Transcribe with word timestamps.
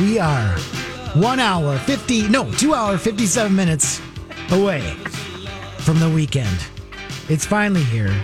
we 0.00 0.18
are 0.18 0.56
one 1.14 1.40
hour, 1.40 1.78
50, 1.78 2.28
no, 2.28 2.50
two 2.52 2.72
hour, 2.74 2.96
57 2.96 3.54
minutes 3.54 4.00
away 4.50 4.80
from 5.78 6.00
the 6.00 6.08
weekend. 6.08 6.58
It's 7.28 7.44
finally 7.44 7.84
here. 7.84 8.14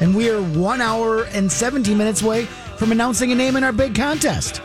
And 0.00 0.14
we 0.14 0.28
are 0.28 0.42
one 0.42 0.80
hour 0.80 1.24
and 1.32 1.50
17 1.50 1.96
minutes 1.96 2.22
away 2.22 2.44
from 2.76 2.92
announcing 2.92 3.32
a 3.32 3.34
name 3.34 3.56
in 3.56 3.64
our 3.64 3.72
big 3.72 3.94
contest. 3.94 4.60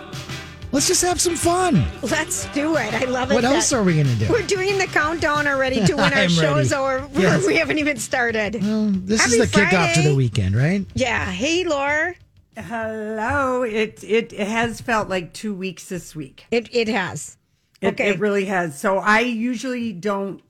Let's 0.73 0.88
just 0.88 1.02
have 1.02 1.20
some 1.20 1.36
fun. 1.36 1.86
Let's 2.02 2.45
do 2.48 2.75
it. 2.75 2.93
I 2.93 3.05
love 3.05 3.31
it. 3.31 3.36
What 3.36 3.43
else 3.43 3.71
are 3.73 3.83
we 3.83 3.93
going 3.93 4.07
to 4.07 4.15
do? 4.15 4.29
We're 4.29 4.45
doing 4.45 4.77
the 4.77 4.88
countdown 4.88 5.47
already 5.47 5.86
to 5.86 5.95
when 5.97 6.13
our 6.13 6.29
show's 6.29 6.71
over. 6.73 7.09
Yes. 7.13 7.45
We 7.45 7.55
haven't 7.55 7.77
even 7.79 7.97
started. 7.97 8.54
This 8.54 9.21
Happy 9.21 9.36
is 9.36 9.52
the 9.52 9.59
kickoff 9.59 9.93
to 9.95 10.02
the 10.02 10.15
weekend, 10.15 10.55
right? 10.55 10.86
Yeah. 10.95 11.25
Hey, 11.25 11.65
Laura. 11.65 12.15
Hello. 12.57 13.63
It, 13.63 14.04
it 14.04 14.33
it 14.33 14.47
has 14.47 14.81
felt 14.81 15.09
like 15.09 15.33
two 15.33 15.54
weeks 15.54 15.86
this 15.89 16.15
week. 16.15 16.46
It 16.51 16.68
it 16.73 16.87
has. 16.87 17.37
It, 17.82 17.93
Okay. 17.93 18.09
it 18.09 18.19
really 18.19 18.46
has. 18.46 18.79
So 18.79 18.97
I 19.00 19.21
usually 19.21 19.92
don't 19.93 20.42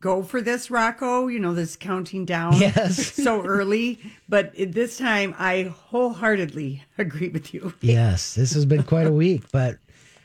go 0.00 0.22
for 0.22 0.40
this, 0.40 0.70
Rocco. 0.70 1.26
You 1.26 1.38
know, 1.40 1.52
this 1.52 1.76
counting 1.76 2.24
down 2.24 2.54
Yes. 2.58 3.12
so 3.22 3.42
early. 3.44 3.98
But 4.28 4.52
it- 4.54 4.72
this 4.72 4.96
time, 4.96 5.34
I 5.38 5.64
wholeheartedly 5.64 6.84
agree 6.98 7.28
with 7.28 7.52
you. 7.52 7.74
Yes, 7.80 8.34
this 8.34 8.52
has 8.54 8.64
been 8.64 8.82
quite 8.84 9.06
a 9.06 9.12
week. 9.12 9.42
But 9.52 9.78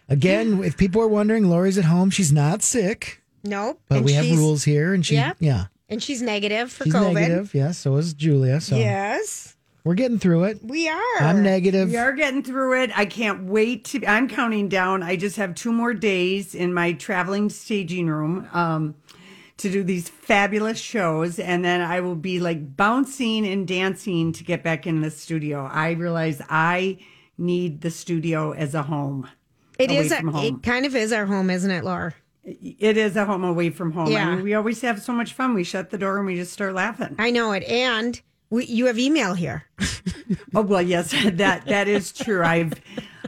again, 0.08 0.64
if 0.64 0.78
people 0.78 1.02
are 1.02 1.08
wondering, 1.10 1.50
Lori's 1.50 1.78
at 1.78 1.86
home. 1.86 2.10
She's 2.10 2.32
not 2.32 2.62
sick, 2.64 3.22
Nope. 3.44 3.82
but 3.90 3.98
And 3.98 4.06
we 4.06 4.14
have 4.14 4.30
rules 4.38 4.64
here. 4.64 4.94
And 4.94 5.06
she, 5.06 5.16
Yep. 5.16 5.38
yeah, 5.40 5.66
And 5.90 6.02
she's 6.02 6.22
negative 6.22 6.72
for 6.72 6.86
she's 6.86 6.94
COVID. 6.94 7.14
negative. 7.14 7.54
Yes, 7.54 7.78
so 7.80 7.96
is 7.98 8.14
Julia. 8.14 8.62
So 8.62 8.78
Yes. 8.78 9.55
We're 9.86 9.94
getting 9.94 10.18
through 10.18 10.46
it. 10.46 10.60
We 10.64 10.90
are. 10.90 11.18
I'm 11.20 11.44
negative. 11.44 11.90
We 11.90 11.98
are 11.98 12.12
getting 12.12 12.42
through 12.42 12.82
it. 12.82 12.98
I 12.98 13.06
can't 13.06 13.44
wait 13.44 13.86
to. 13.86 14.04
I'm 14.06 14.28
counting 14.28 14.68
down. 14.68 15.04
I 15.04 15.16
just 15.16 15.38
have 15.38 15.54
two 15.54 15.72
more 15.72 15.94
days 15.94 16.56
in 16.56 16.74
my 16.74 16.94
traveling 16.94 17.52
staging 17.52 18.08
room 18.08 18.50
um, 18.52 18.96
to 19.58 19.72
do 19.72 19.84
these 19.84 20.10
fabulous 20.10 20.80
shows, 20.80 21.38
and 21.38 21.64
then 21.64 21.82
I 21.82 22.00
will 22.00 22.16
be 22.16 22.40
like 22.40 22.76
bouncing 22.76 23.46
and 23.46 23.68
dancing 23.68 24.34
to 24.34 24.44
get 24.44 24.64
back 24.64 24.88
in 24.88 25.02
the 25.02 25.12
studio. 25.12 25.70
I 25.72 25.92
realize 25.92 26.42
I 26.50 26.98
need 27.38 27.82
the 27.82 27.92
studio 27.92 28.54
as 28.54 28.74
a 28.74 28.82
home. 28.82 29.30
It 29.78 29.92
away 29.92 30.00
is. 30.00 30.12
A, 30.12 30.22
home. 30.22 30.36
it 30.44 30.64
kind 30.64 30.88
of 30.88 30.96
is 30.96 31.14
our 31.14 31.28
home, 31.28 31.52
isn't 31.52 31.70
it, 31.70 31.84
Laura? 31.84 32.16
It 32.44 32.98
is 32.98 33.16
a 33.16 33.26
home 33.26 33.44
away 33.44 33.70
from 33.70 33.92
home. 33.92 34.12
Yeah. 34.12 34.30
I 34.30 34.36
mean, 34.36 34.44
we 34.44 34.56
always 34.56 34.82
have 34.82 35.00
so 35.02 35.14
much 35.14 35.34
fun. 35.34 35.54
We 35.54 35.64
shut 35.64 35.92
the 35.92 35.98
door 36.00 36.18
and 36.18 36.26
we 36.26 36.36
just 36.36 36.54
start 36.54 36.74
laughing. 36.74 37.16
I 37.20 37.30
know 37.30 37.52
it. 37.52 37.64
And 37.64 38.20
we, 38.50 38.66
you 38.66 38.86
have 38.88 39.00
email 39.00 39.34
here. 39.34 39.66
Oh 40.56 40.62
well, 40.62 40.82
yes, 40.82 41.12
that 41.34 41.66
that 41.66 41.88
is 41.88 42.12
true. 42.12 42.42
I've 42.44 42.74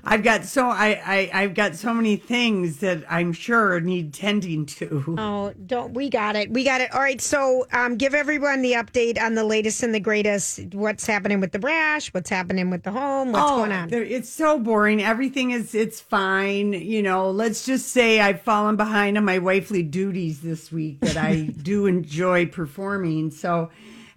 I've 0.04 0.24
got 0.24 0.46
so 0.46 0.68
I, 0.68 1.02
I 1.06 1.30
I've 1.34 1.54
got 1.54 1.76
so 1.76 1.94
many 1.94 2.16
things 2.16 2.78
that 2.78 3.04
I'm 3.10 3.34
sure 3.34 3.80
need 3.82 4.14
tending 4.14 4.66
to. 4.68 5.16
Oh, 5.18 5.54
don't 5.66 5.94
we 5.94 6.10
got 6.10 6.36
it? 6.36 6.50
We 6.50 6.64
got 6.64 6.82
it. 6.82 6.92
All 6.94 7.02
right. 7.02 7.20
So, 7.22 7.68
um, 7.74 7.98
give 7.98 8.16
everyone 8.16 8.62
the 8.62 8.74
update 8.74 9.22
on 9.22 9.36
the 9.36 9.44
latest 9.44 9.84
and 9.84 9.94
the 9.94 10.00
greatest. 10.00 10.74
What's 10.74 11.06
happening 11.06 11.40
with 11.40 11.52
the 11.52 11.60
brash? 11.60 12.14
What's 12.14 12.30
happening 12.30 12.70
with 12.70 12.84
the 12.84 12.92
home? 12.92 13.32
What's 13.34 13.52
going 13.52 13.72
on? 13.74 13.94
Oh, 13.94 13.98
It's 13.98 14.30
so 14.30 14.58
boring. 14.58 15.04
Everything 15.04 15.52
is 15.52 15.76
it's 15.76 16.00
fine. 16.00 16.74
You 16.74 17.04
know, 17.04 17.30
let's 17.30 17.66
just 17.66 17.90
say 17.90 18.22
I've 18.22 18.42
fallen 18.42 18.78
behind 18.78 19.18
on 19.18 19.26
my 19.26 19.38
wifely 19.40 19.84
duties 19.84 20.42
this 20.42 20.72
week 20.72 21.02
that 21.02 21.18
I 21.18 21.42
do 21.62 21.86
enjoy 21.86 22.48
performing. 22.48 23.30
So 23.32 23.70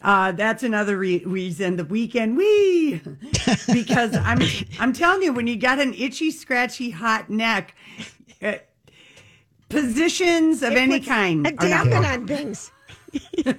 uh, 0.03 0.33
that's 0.33 0.63
another 0.63 0.97
re- 0.97 1.23
reason 1.25 1.77
the 1.77 1.85
weekend 1.85 2.37
we 2.37 3.01
because 3.73 4.17
I'm 4.17 4.41
I'm 4.79 4.93
telling 4.93 5.23
you 5.23 5.33
when 5.33 5.47
you 5.47 5.57
got 5.57 5.79
an 5.79 5.95
itchy, 5.95 6.31
scratchy, 6.31 6.91
hot 6.91 7.29
neck, 7.31 7.75
uh, 8.43 8.55
positions 9.69 10.63
of 10.63 10.73
It 10.73 10.79
any 10.79 11.01
kind 11.01 11.47
A 11.47 11.53
dampen 11.53 12.05
on 12.05 12.27
things. 12.27 12.73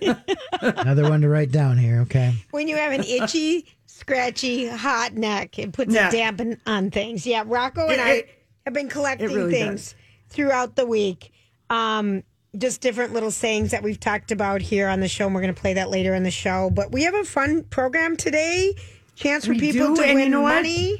Another 0.62 1.10
one 1.10 1.22
to 1.22 1.30
write 1.30 1.52
down 1.52 1.78
here. 1.78 2.00
Okay. 2.02 2.34
When 2.52 2.68
you 2.68 2.76
have 2.78 2.92
an 2.94 3.04
itchy, 3.04 3.68
scratchy, 3.86 4.68
hot 4.68 5.14
neck, 5.14 5.60
it 5.60 5.74
puts 5.74 5.94
Yeah. 5.94 6.10
a 6.10 6.12
dampen 6.12 6.60
on 6.66 6.92
things. 6.92 7.26
Yeah, 7.26 7.44
Rocco 7.46 7.84
and 7.84 7.94
It- 7.94 8.00
I 8.00 8.12
it- 8.14 8.30
have 8.66 8.74
been 8.74 8.90
collecting 8.90 9.28
really 9.34 9.52
things 9.52 9.96
throughout 10.30 10.76
the 10.76 10.86
week. 10.86 11.32
Um, 11.70 12.24
just 12.58 12.82
different 12.82 13.14
little 13.14 13.32
sayings 13.32 13.72
that 13.72 13.82
we've 13.84 14.00
talked 14.00 14.32
about 14.32 14.62
here 14.62 14.88
on 14.88 15.00
the 15.00 15.08
show. 15.08 15.26
And 15.26 15.36
we're 15.36 15.42
going 15.42 15.54
to 15.54 15.60
play 15.62 15.74
that 15.74 15.90
later 15.90 16.14
in 16.14 16.24
the 16.24 16.32
show. 16.32 16.70
But 16.70 16.92
we 16.92 17.04
have 17.04 17.14
a 17.16 17.24
fun 17.24 17.64
program 17.64 18.18
today. 18.18 18.76
Chance 19.16 19.46
for 19.46 19.52
We 19.52 19.60
people 19.60 19.90
do, 19.96 20.02
to 20.02 20.02
and 20.04 20.12
you 20.20 20.26
win 20.26 20.32
know 20.32 20.42
what? 20.42 20.56
money. 20.56 20.98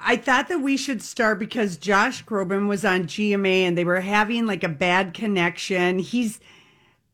I 0.00 0.16
thought 0.16 0.48
that 0.48 0.60
we 0.60 0.78
should 0.78 1.02
start 1.02 1.38
because 1.38 1.76
Josh 1.76 2.24
Groban 2.24 2.68
was 2.68 2.86
on 2.86 3.04
GMA 3.04 3.62
and 3.64 3.76
they 3.76 3.84
were 3.84 4.00
having 4.00 4.46
like 4.46 4.64
a 4.64 4.68
bad 4.68 5.12
connection. 5.12 5.98
He's, 5.98 6.40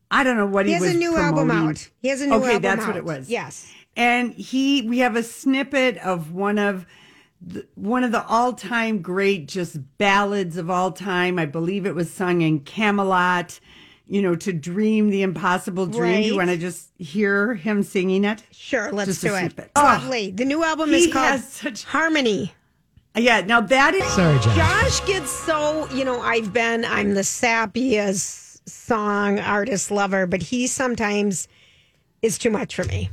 I 0.09 0.23
don't 0.23 0.37
know 0.37 0.45
what 0.45 0.65
He 0.65 0.71
he, 0.71 0.73
has 0.75 0.81
was 0.83 0.95
a 0.95 0.97
new 0.97 1.17
album 1.17 1.51
out. 1.51 1.89
He 2.01 2.07
has 2.07 2.21
a 2.21 2.27
new 2.27 2.35
okay, 2.35 2.43
album 2.43 2.49
Okay, 2.55 2.59
that's 2.59 2.81
out. 2.83 2.87
what 2.87 2.95
it 2.95 3.03
was. 3.03 3.29
Yes. 3.29 3.69
and 3.97 4.31
he, 4.33 4.83
we 4.83 4.99
have 4.99 5.17
a 5.17 5.23
snippet 5.23 5.97
of 5.97 6.31
one 6.31 6.57
of 6.57 6.85
one 7.75 8.03
of 8.03 8.11
the 8.11 8.23
all 8.25 8.53
time 8.53 9.01
great 9.01 9.47
just 9.47 9.77
ballads 9.97 10.57
of 10.57 10.69
all 10.69 10.91
time. 10.91 11.39
I 11.39 11.45
believe 11.45 11.85
it 11.85 11.95
was 11.95 12.11
sung 12.11 12.41
in 12.41 12.59
Camelot. 12.61 13.59
You 14.07 14.21
know, 14.21 14.35
to 14.35 14.51
dream 14.51 15.09
the 15.09 15.21
impossible 15.21 15.85
dream. 15.85 16.21
Do 16.23 16.27
you 16.27 16.35
want 16.35 16.49
to 16.49 16.57
just 16.57 16.89
hear 16.97 17.53
him 17.55 17.81
singing 17.81 18.25
it? 18.25 18.43
Sure, 18.51 18.91
let's 18.91 19.07
Just 19.09 19.23
a 19.23 19.27
do 19.27 19.35
it. 19.35 19.39
snippet. 19.39 19.63
It's 19.65 19.71
Oh, 19.77 19.81
ah, 19.85 19.99
lovely. 20.03 20.31
The 20.31 20.43
new 20.43 20.63
album 20.65 20.93
is 20.93 21.11
called 21.13 21.39
such- 21.39 21.85
Harmony. 21.85 22.53
Yeah. 23.15 23.39
Now 23.41 23.61
that 23.61 23.93
is 23.93 24.03
Sorry, 24.07 24.37
Josh. 24.39 24.55
Josh 24.55 25.05
gets 25.07 25.31
so, 25.31 25.87
you 25.91 26.03
know, 26.03 26.19
I've 26.19 26.51
been, 26.51 26.83
I'm 26.83 27.13
the 27.13 27.21
sappiest 27.23 28.67
song 28.67 29.39
artist 29.39 29.91
lover, 29.91 30.27
but 30.27 30.41
he 30.41 30.67
sometimes 30.67 31.47
is 32.21 32.37
too 32.37 32.49
much 32.49 32.75
for 32.75 32.83
me. 32.83 33.09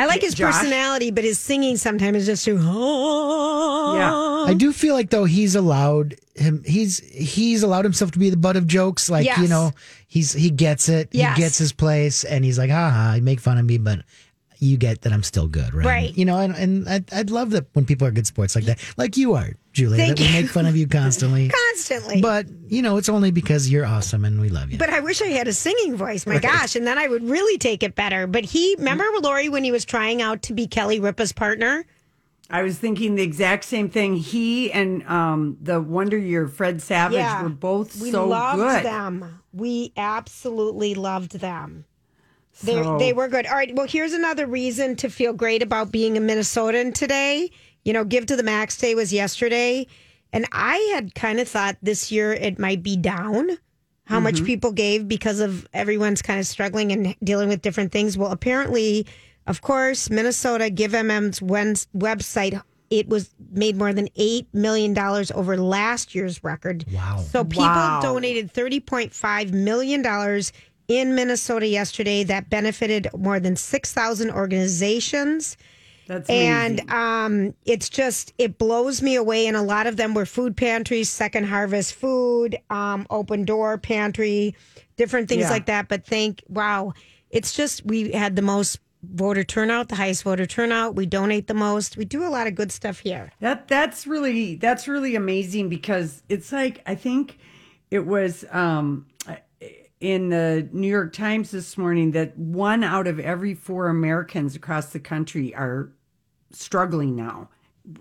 I 0.00 0.06
like 0.06 0.20
his 0.22 0.34
Josh? 0.34 0.54
personality, 0.54 1.10
but 1.10 1.24
his 1.24 1.38
singing 1.38 1.76
sometimes 1.76 2.16
is 2.18 2.26
just 2.26 2.44
too. 2.44 2.54
Yeah. 2.56 4.10
Oh. 4.12 4.44
I 4.48 4.54
do 4.54 4.72
feel 4.72 4.94
like 4.94 5.10
though 5.10 5.24
he's 5.24 5.54
allowed 5.54 6.16
him 6.34 6.62
he's 6.64 6.98
he's 7.12 7.62
allowed 7.62 7.84
himself 7.84 8.10
to 8.12 8.18
be 8.18 8.30
the 8.30 8.36
butt 8.36 8.56
of 8.56 8.66
jokes. 8.66 9.10
Like, 9.10 9.26
Yes. 9.26 9.38
you 9.38 9.48
know, 9.48 9.72
he's 10.08 10.32
he 10.32 10.50
gets 10.50 10.88
it. 10.88 11.08
Yes. 11.12 11.36
He 11.36 11.42
gets 11.42 11.58
his 11.58 11.72
place 11.72 12.24
and 12.24 12.44
he's 12.44 12.58
like, 12.58 12.70
haha, 12.70 13.14
you 13.14 13.22
make 13.22 13.40
fun 13.40 13.58
of 13.58 13.64
me, 13.64 13.78
but 13.78 14.00
you 14.60 14.76
get 14.76 15.02
that 15.02 15.12
I'm 15.12 15.22
still 15.22 15.48
good, 15.48 15.74
right? 15.74 15.86
Right. 15.86 16.16
You 16.16 16.24
know, 16.24 16.38
and, 16.38 16.54
and 16.54 16.88
I'd, 16.88 17.12
I'd 17.12 17.30
love 17.30 17.50
that 17.50 17.66
when 17.72 17.86
people 17.86 18.06
are 18.06 18.10
good 18.10 18.26
sports 18.26 18.54
like 18.54 18.64
that. 18.66 18.78
Like 18.96 19.16
you 19.16 19.34
are, 19.34 19.50
Julie, 19.72 19.96
Thank 19.96 20.18
that 20.18 20.22
we 20.22 20.28
you. 20.28 20.42
make 20.42 20.50
fun 20.50 20.66
of 20.66 20.76
you 20.76 20.86
constantly. 20.86 21.50
Constantly. 21.70 22.20
But, 22.20 22.46
you 22.68 22.82
know, 22.82 22.98
it's 22.98 23.08
only 23.08 23.30
because 23.30 23.70
you're 23.70 23.86
awesome 23.86 24.24
and 24.24 24.40
we 24.40 24.50
love 24.50 24.70
you. 24.70 24.78
But 24.78 24.90
I 24.90 25.00
wish 25.00 25.22
I 25.22 25.28
had 25.28 25.48
a 25.48 25.52
singing 25.52 25.96
voice. 25.96 26.26
My 26.26 26.38
gosh, 26.38 26.76
and 26.76 26.86
then 26.86 26.98
I 26.98 27.08
would 27.08 27.22
really 27.22 27.56
take 27.58 27.82
it 27.82 27.94
better. 27.94 28.26
But 28.26 28.44
he, 28.44 28.76
remember 28.78 29.04
Lori 29.22 29.48
when 29.48 29.64
he 29.64 29.72
was 29.72 29.84
trying 29.84 30.20
out 30.20 30.42
to 30.42 30.52
be 30.52 30.66
Kelly 30.66 31.00
Ripa's 31.00 31.32
partner? 31.32 31.84
I 32.50 32.62
was 32.62 32.78
thinking 32.78 33.14
the 33.14 33.22
exact 33.22 33.64
same 33.64 33.88
thing. 33.88 34.16
He 34.16 34.72
and 34.72 35.04
um, 35.04 35.56
the 35.62 35.80
Wonder 35.80 36.18
Year 36.18 36.48
Fred 36.48 36.82
Savage 36.82 37.42
were 37.42 37.48
both 37.48 38.00
we 38.00 38.10
so 38.10 38.26
loved 38.26 38.58
good. 38.58 38.84
them. 38.84 39.40
We 39.52 39.92
absolutely 39.96 40.94
loved 40.94 41.38
them. 41.38 41.84
They 42.62 42.74
So- 42.82 42.98
they 42.98 43.12
were 43.12 43.28
good. 43.28 43.46
All 43.46 43.54
right. 43.54 43.74
Well, 43.74 43.86
here's 43.86 44.12
another 44.12 44.46
reason 44.46 44.96
to 44.96 45.08
feel 45.08 45.32
great 45.32 45.62
about 45.62 45.90
being 45.92 46.16
a 46.16 46.20
Minnesotan 46.20 46.94
today. 46.94 47.50
You 47.84 47.92
know, 47.92 48.04
Give 48.04 48.26
to 48.26 48.36
the 48.36 48.42
Max 48.42 48.76
Day 48.76 48.94
was 48.94 49.12
yesterday, 49.12 49.86
and 50.32 50.46
I 50.52 50.76
had 50.94 51.14
kind 51.14 51.40
of 51.40 51.48
thought 51.48 51.76
this 51.82 52.12
year 52.12 52.32
it 52.32 52.58
might 52.58 52.82
be 52.82 52.96
down. 52.96 53.50
How 54.04 54.16
Mm-hmm. 54.16 54.24
much 54.24 54.44
people 54.44 54.72
gave 54.72 55.06
because 55.08 55.38
of 55.40 55.66
everyone's 55.72 56.20
kind 56.20 56.40
of 56.40 56.46
struggling 56.46 56.90
and 56.92 57.14
dealing 57.22 57.48
with 57.48 57.62
different 57.62 57.92
things. 57.92 58.18
Well, 58.18 58.32
apparently, 58.32 59.06
of 59.46 59.62
course, 59.62 60.10
Minnesota 60.10 60.64
GiveMN's 60.64 61.40
website 61.96 62.60
it 62.90 63.08
was 63.08 63.30
made 63.52 63.76
more 63.76 63.92
than 63.92 64.08
eight 64.16 64.48
million 64.52 64.92
dollars 64.92 65.30
over 65.30 65.56
last 65.56 66.12
year's 66.12 66.42
record. 66.42 66.84
Wow. 66.92 67.18
So 67.30 67.44
people 67.44 67.62
Wow. 67.66 68.00
donated 68.02 68.50
thirty 68.50 68.80
point 68.80 69.14
five 69.14 69.52
million 69.52 70.02
dollars 70.02 70.52
in 70.90 71.14
Minnesota 71.14 71.66
yesterday. 71.68 72.24
That 72.24 72.50
benefited 72.50 73.06
more 73.16 73.38
than 73.38 73.54
six 73.56 73.92
thousand 73.94 74.32
organizations. 74.32 75.56
That's 76.06 76.28
amazing. 76.28 76.80
And 76.80 76.90
um, 76.90 77.54
it's 77.64 77.88
just 77.88 78.32
it 78.36 78.58
blows 78.58 79.00
me 79.00 79.14
away. 79.14 79.46
And 79.46 79.56
a 79.56 79.62
lot 79.62 79.86
of 79.86 79.96
them 79.96 80.12
were 80.12 80.26
food 80.26 80.56
pantries, 80.56 81.08
Second 81.08 81.44
Harvest 81.44 81.94
Food, 81.94 82.58
um, 82.68 83.06
Open 83.10 83.44
Door 83.44 83.78
Pantry, 83.78 84.56
different 84.96 85.28
things 85.28 85.42
Yeah. 85.42 85.50
like 85.50 85.66
that. 85.66 85.88
But 85.88 86.04
thank 86.04 86.42
wow, 86.48 86.92
it's 87.30 87.54
just 87.54 87.86
we 87.86 88.10
had 88.10 88.34
the 88.34 88.42
most 88.42 88.80
voter 89.02 89.44
turnout, 89.44 89.88
the 89.88 89.94
highest 89.94 90.24
voter 90.24 90.46
turnout. 90.46 90.96
We 90.96 91.06
donate 91.06 91.46
the 91.46 91.54
most. 91.54 91.96
We 91.96 92.04
do 92.04 92.24
a 92.24 92.28
lot 92.28 92.48
of 92.48 92.56
good 92.56 92.72
stuff 92.72 92.98
here. 92.98 93.30
that 93.38 93.68
that's 93.68 94.04
really 94.06 94.56
that's 94.56 94.88
really 94.88 95.14
amazing 95.14 95.68
because 95.68 96.22
it's 96.28 96.50
like 96.50 96.82
I 96.86 96.96
think 96.96 97.38
it 97.92 98.04
was 98.06 98.44
um, 98.50 99.06
in 100.00 100.30
the 100.30 100.68
New 100.72 100.88
York 100.88 101.12
Times 101.12 101.50
this 101.50 101.76
morning 101.76 102.12
that 102.12 102.36
one 102.38 102.82
out 102.82 103.06
of 103.06 103.20
every 103.20 103.54
four 103.54 103.88
Americans 103.88 104.56
across 104.56 104.86
the 104.92 105.00
country 105.00 105.54
are 105.54 105.90
struggling 106.52 107.14
now 107.14 107.48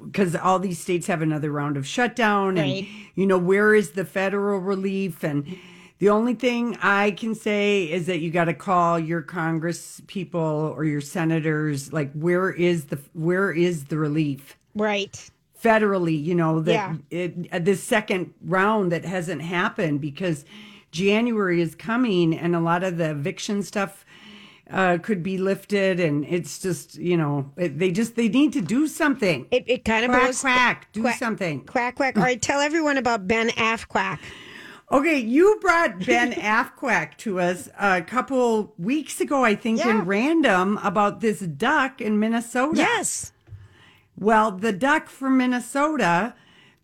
because 0.05 0.35
all 0.35 0.59
these 0.59 0.79
states 0.79 1.07
have 1.07 1.21
another 1.21 1.51
round 1.51 1.75
of 1.77 1.85
shutdown, 1.85 2.55
Right. 2.55 2.83
and 2.83 2.87
you 3.15 3.25
know 3.25 3.37
where 3.37 3.73
is 3.75 3.91
the 3.91 4.05
federal 4.05 4.59
relief? 4.59 5.23
And 5.23 5.57
the 5.99 6.09
only 6.09 6.33
thing 6.35 6.77
I 6.81 7.11
can 7.11 7.35
say 7.35 7.83
is 7.83 8.05
that 8.05 8.19
you 8.19 8.29
got 8.31 8.45
to 8.45 8.53
call 8.53 8.97
your 8.99 9.21
Congress 9.21 10.01
people 10.07 10.73
or 10.75 10.85
your 10.85 11.01
senators. 11.01 11.91
Like, 11.91 12.11
where 12.13 12.49
is 12.51 12.85
the 12.85 12.99
where 13.13 13.51
is 13.51 13.85
the 13.85 13.97
relief? 13.97 14.57
Right. 14.75 15.29
federally, 15.61 16.23
you 16.23 16.33
know, 16.33 16.61
that 16.61 16.71
Yeah. 16.71 16.95
it, 17.51 17.65
this 17.65 17.83
second 17.83 18.33
round 18.45 18.93
that 18.93 19.03
hasn't 19.03 19.41
happened 19.41 19.99
because 19.99 20.45
January 20.91 21.61
is 21.61 21.75
coming 21.75 22.37
and 22.37 22.55
a 22.55 22.59
lot 22.59 22.83
of 22.83 22.97
the 22.97 23.11
eviction 23.11 23.63
stuff 23.63 24.05
uh, 24.71 24.97
could 25.01 25.23
be 25.23 25.37
lifted. 25.37 25.99
And 25.99 26.25
it's 26.25 26.59
just, 26.59 26.95
you 26.95 27.17
know, 27.17 27.51
it, 27.57 27.79
they 27.79 27.91
just, 27.91 28.15
they 28.15 28.27
need 28.29 28.53
to 28.53 28.61
do 28.61 28.87
something. 28.87 29.47
It, 29.51 29.63
it 29.67 29.85
kind 29.85 30.05
of 30.05 30.11
Quack, 30.11 30.25
goes 30.25 30.41
quack, 30.41 30.87
do 30.93 31.01
quack- 31.01 31.17
something. 31.19 31.61
Quack 31.65 31.95
quack. 31.95 32.17
All 32.17 32.23
right, 32.23 32.41
tell 32.41 32.59
everyone 32.59 32.97
about 32.97 33.27
Ben 33.27 33.49
Afquack. 33.49 34.19
Okay, 34.91 35.19
you 35.19 35.57
brought 35.61 35.99
Ben 36.05 36.31
Afquack 36.33 37.15
to 37.17 37.39
us 37.39 37.69
a 37.79 38.01
couple 38.01 38.73
weeks 38.77 39.21
ago, 39.21 39.43
I 39.43 39.53
think, 39.55 39.79
Yeah. 39.79 39.91
in 39.99 40.05
random 40.05 40.79
about 40.83 41.21
this 41.21 41.39
duck 41.41 42.01
in 42.01 42.19
Minnesota. 42.19 42.77
Yes. 42.77 43.31
Well, 44.17 44.51
the 44.51 44.73
duck 44.73 45.07
from 45.07 45.37
Minnesota, 45.37 46.33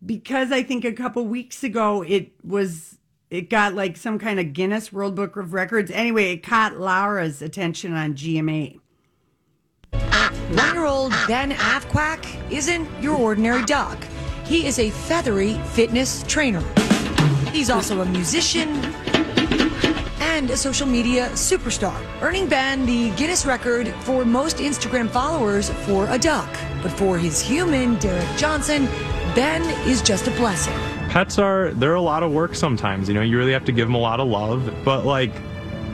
because 0.05 0.51
I 0.51 0.63
think 0.63 0.85
a 0.85 0.93
couple 0.93 1.25
weeks 1.25 1.63
ago 1.63 2.01
it 2.03 2.31
was 2.43 2.97
it 3.35 3.49
got 3.49 3.75
like 3.75 3.97
some 3.97 4.17
kind 4.17 4.39
of 4.39 4.53
Guinness 4.53 4.93
World 4.93 5.13
Book 5.15 5.35
of 5.35 5.53
Records. 5.53 5.91
Anyway, 5.91 6.31
it 6.31 6.37
caught 6.43 6.79
Laura's 6.79 7.41
attention 7.41 7.93
on 7.93 8.13
GMA. 8.13 8.79
Ah, 9.93 10.31
One 10.53 10.73
year 10.73 10.85
old 10.85 11.11
Ben 11.27 11.51
Afquack 11.51 12.25
isn't 12.49 12.87
your 13.01 13.17
ordinary 13.17 13.63
duck. 13.65 13.97
He 14.45 14.65
is 14.65 14.79
a 14.79 14.89
feathery 14.89 15.55
fitness 15.73 16.23
trainer. 16.27 16.63
He's 17.51 17.69
also 17.69 18.01
a 18.01 18.05
musician 18.05 18.69
and 20.19 20.49
a 20.49 20.57
social 20.57 20.87
media 20.87 21.29
superstar, 21.31 21.95
earning 22.21 22.47
Ben 22.47 22.85
the 22.85 23.11
Guinness 23.11 23.45
record 23.45 23.89
for 24.01 24.23
most 24.23 24.57
Instagram 24.57 25.09
followers 25.09 25.69
for 25.85 26.09
a 26.09 26.17
duck. 26.17 26.49
But 26.81 26.91
for 26.91 27.17
his 27.17 27.41
human, 27.41 27.95
Derek 27.99 28.37
Johnson, 28.37 28.85
Ben 29.33 29.61
is 29.89 30.01
just 30.01 30.27
a 30.27 30.31
blessing. 30.31 30.94
Pets 31.15 31.39
are 31.39 31.71
they're 31.75 31.93
a 31.93 32.01
lot 32.01 32.23
of 32.23 32.31
work 32.33 32.53
sometimes 32.53 33.07
you 33.07 33.15
know 33.15 33.21
you 33.21 33.37
really 33.37 33.53
have 33.53 33.63
to 33.63 33.71
give 33.71 33.87
them 33.87 33.95
a 33.95 33.97
lot 33.97 34.19
of 34.19 34.27
love 34.27 34.69
but 34.83 35.05
like 35.05 35.33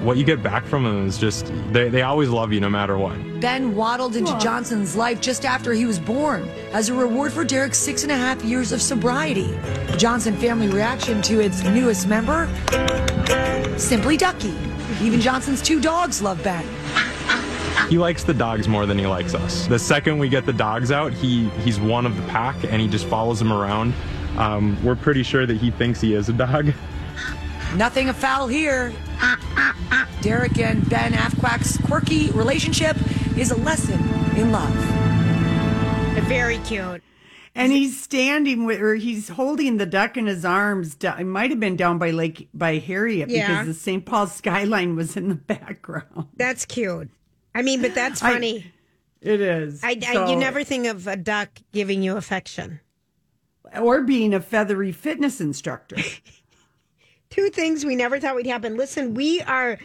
what 0.02 0.18
you 0.18 0.24
get 0.24 0.42
back 0.42 0.66
from 0.66 0.84
them 0.84 1.06
is 1.06 1.16
just 1.16 1.46
they, 1.72 1.90
they 1.90 2.02
always 2.02 2.28
love 2.30 2.52
you 2.52 2.60
no 2.60 2.72
matter 2.72 2.98
what 2.98 3.16
Ben 3.40 3.76
waddled 3.76 4.16
into 4.16 4.36
Johnson's 4.40 4.96
life 4.96 5.22
just 5.22 5.46
after 5.46 5.74
he 5.74 5.86
was 5.86 6.00
born 6.00 6.50
as 6.74 6.90
a 6.90 6.96
reward 6.96 7.32
for 7.34 7.44
Derek's 7.44 7.78
six 7.78 8.02
and 8.02 8.12
a 8.12 8.16
half 8.16 8.44
years 8.44 8.72
of 8.72 8.82
sobriety. 8.82 9.52
The 9.92 9.96
Johnson 9.98 10.36
family 10.38 10.70
reaction 10.70 11.22
to 11.24 11.40
its 11.40 11.64
newest 11.64 12.08
member? 12.08 12.48
Simply 13.78 14.18
Ducky. 14.18 14.56
Even 15.02 15.20
Johnson's 15.20 15.62
two 15.62 15.80
dogs 15.80 16.22
love 16.22 16.44
Ben. 16.44 16.66
he 17.90 18.00
likes 18.00 18.24
the 18.24 18.34
dogs 18.34 18.68
more 18.68 18.88
than 18.88 18.98
he 18.98 19.06
likes 19.06 19.36
us 19.36 19.68
the 19.68 19.78
second 19.78 20.18
we 20.18 20.30
get 20.30 20.46
the 20.48 20.54
dogs 20.54 20.92
out 20.92 21.14
he 21.14 21.50
he's 21.64 21.80
one 21.80 22.08
of 22.08 22.16
the 22.16 22.24
pack 22.24 22.56
and 22.64 22.82
he 22.82 22.88
just 22.88 23.06
follows 23.06 23.38
them 23.38 23.54
around 23.54 23.94
um, 24.38 24.78
we're 24.84 24.96
pretty 24.96 25.24
sure 25.24 25.46
that 25.46 25.58
he 25.58 25.72
thinks 25.72 26.02
he 26.02 26.14
is 26.14 26.30
a 26.30 26.34
dog 26.34 26.74
Nothing 27.76 28.12
foul 28.12 28.48
here. 28.48 28.92
Derek 30.22 30.60
and 30.60 30.88
Ben 30.90 31.14
Afquack's 31.14 31.78
quirky 31.78 32.30
relationship 32.32 32.98
is 33.38 33.50
a 33.52 33.56
lesson 33.58 34.00
in 34.38 34.52
love. 34.52 34.74
Very 36.28 36.58
cute. 36.60 37.02
And 37.56 37.72
he's 37.72 38.02
standing 38.02 38.66
with, 38.66 38.80
or 38.82 38.96
he's 38.96 39.30
holding 39.30 39.78
the 39.78 39.86
duck 39.86 40.16
in 40.18 40.26
his 40.28 40.44
arms. 40.46 40.96
It 41.02 41.24
might 41.26 41.50
have 41.50 41.60
been 41.60 41.76
down 41.76 41.98
by 41.98 42.12
Lake 42.12 42.50
by 42.54 42.78
Harriet 42.78 43.30
Yeah. 43.30 43.48
because 43.48 43.68
the 43.68 43.74
St. 43.74 44.06
Paul 44.06 44.28
skyline 44.28 44.96
was 44.96 45.16
in 45.18 45.30
the 45.30 45.36
background. 45.36 46.28
That's 46.38 46.66
cute. 46.66 47.10
I 47.56 47.62
mean, 47.62 47.82
but 47.82 47.96
that's 47.96 48.22
I- 48.22 48.34
funny. 48.34 48.72
It 49.22 49.40
is. 49.40 49.82
I, 49.84 49.98
I, 50.08 50.30
you 50.32 50.36
never 50.36 50.64
think 50.64 50.88
of 50.88 51.06
a 51.08 51.16
duck 51.16 51.50
giving 51.72 52.02
you 52.02 52.18
affection. 52.18 52.80
Or 53.80 54.02
being 54.02 54.34
a 54.34 54.40
feathery 54.42 54.92
fitness 54.92 55.40
instructor. 55.42 55.98
Two 57.30 57.50
things 57.50 57.86
we 57.86 57.96
never 57.96 58.20
thought 58.20 58.36
would 58.36 58.46
happen. 58.48 58.76
Listen, 58.76 59.14
we 59.14 59.42
are 59.42 59.78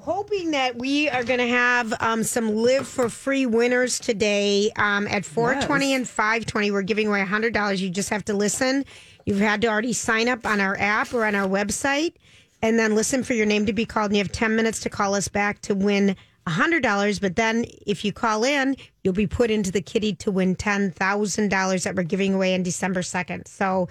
hoping 0.00 0.50
that 0.50 0.76
we 0.76 1.08
are 1.08 1.24
going 1.24 1.38
to 1.38 1.46
have 1.48 1.94
um, 2.00 2.22
some 2.24 2.54
live 2.54 2.86
for 2.86 3.08
free 3.08 3.46
winners 3.46 3.98
today 3.98 4.70
um, 4.76 5.06
at 5.06 5.24
420 5.24 5.90
Yes. 5.90 5.96
and 5.96 6.08
520 6.08 6.70
we're 6.72 6.82
giving 6.82 7.06
away 7.06 7.22
$100 7.22 7.78
you 7.78 7.90
just 7.90 8.10
have 8.10 8.24
to 8.24 8.34
listen 8.34 8.84
you've 9.24 9.38
had 9.38 9.60
to 9.62 9.68
already 9.68 9.92
sign 9.92 10.26
up 10.26 10.44
on 10.44 10.60
our 10.60 10.76
app 10.80 11.14
or 11.14 11.24
on 11.24 11.36
our 11.36 11.46
website 11.46 12.14
and 12.60 12.76
then 12.76 12.96
listen 12.96 13.22
for 13.22 13.34
your 13.34 13.46
name 13.46 13.66
to 13.66 13.72
be 13.72 13.86
called 13.86 14.06
and 14.10 14.16
you 14.16 14.22
have 14.24 14.32
10 14.32 14.56
minutes 14.56 14.80
to 14.80 14.90
call 14.90 15.14
us 15.14 15.28
back 15.28 15.60
to 15.60 15.76
win 15.76 16.16
$100 16.46 17.20
but 17.20 17.36
then 17.36 17.64
if 17.86 18.04
you 18.04 18.12
call 18.12 18.44
in 18.44 18.76
you'll 19.02 19.14
be 19.14 19.26
put 19.26 19.50
into 19.50 19.70
the 19.70 19.82
kitty 19.82 20.14
to 20.14 20.30
win 20.30 20.54
$10000 20.54 21.82
that 21.84 21.94
we're 21.94 22.02
giving 22.02 22.34
away 22.34 22.54
on 22.54 22.62
december 22.62 23.00
2nd 23.00 23.46
so 23.48 23.88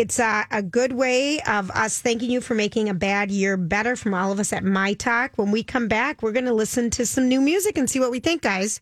it's 0.00 0.18
a, 0.18 0.46
a 0.50 0.62
good 0.62 0.92
way 0.92 1.40
of 1.42 1.70
us 1.72 2.00
thanking 2.00 2.30
you 2.30 2.40
for 2.40 2.54
making 2.54 2.88
a 2.88 2.94
bad 2.94 3.30
year 3.30 3.58
better 3.58 3.96
from 3.96 4.14
all 4.14 4.32
of 4.32 4.40
us 4.40 4.50
at 4.50 4.64
My 4.64 4.94
Talk. 4.94 5.32
When 5.36 5.50
we 5.50 5.62
come 5.62 5.88
back, 5.88 6.22
we're 6.22 6.32
going 6.32 6.46
to 6.46 6.54
listen 6.54 6.88
to 6.90 7.04
some 7.04 7.28
new 7.28 7.40
music 7.40 7.76
and 7.76 7.90
see 7.90 8.00
what 8.00 8.10
we 8.10 8.18
think, 8.18 8.40
guys. 8.40 8.80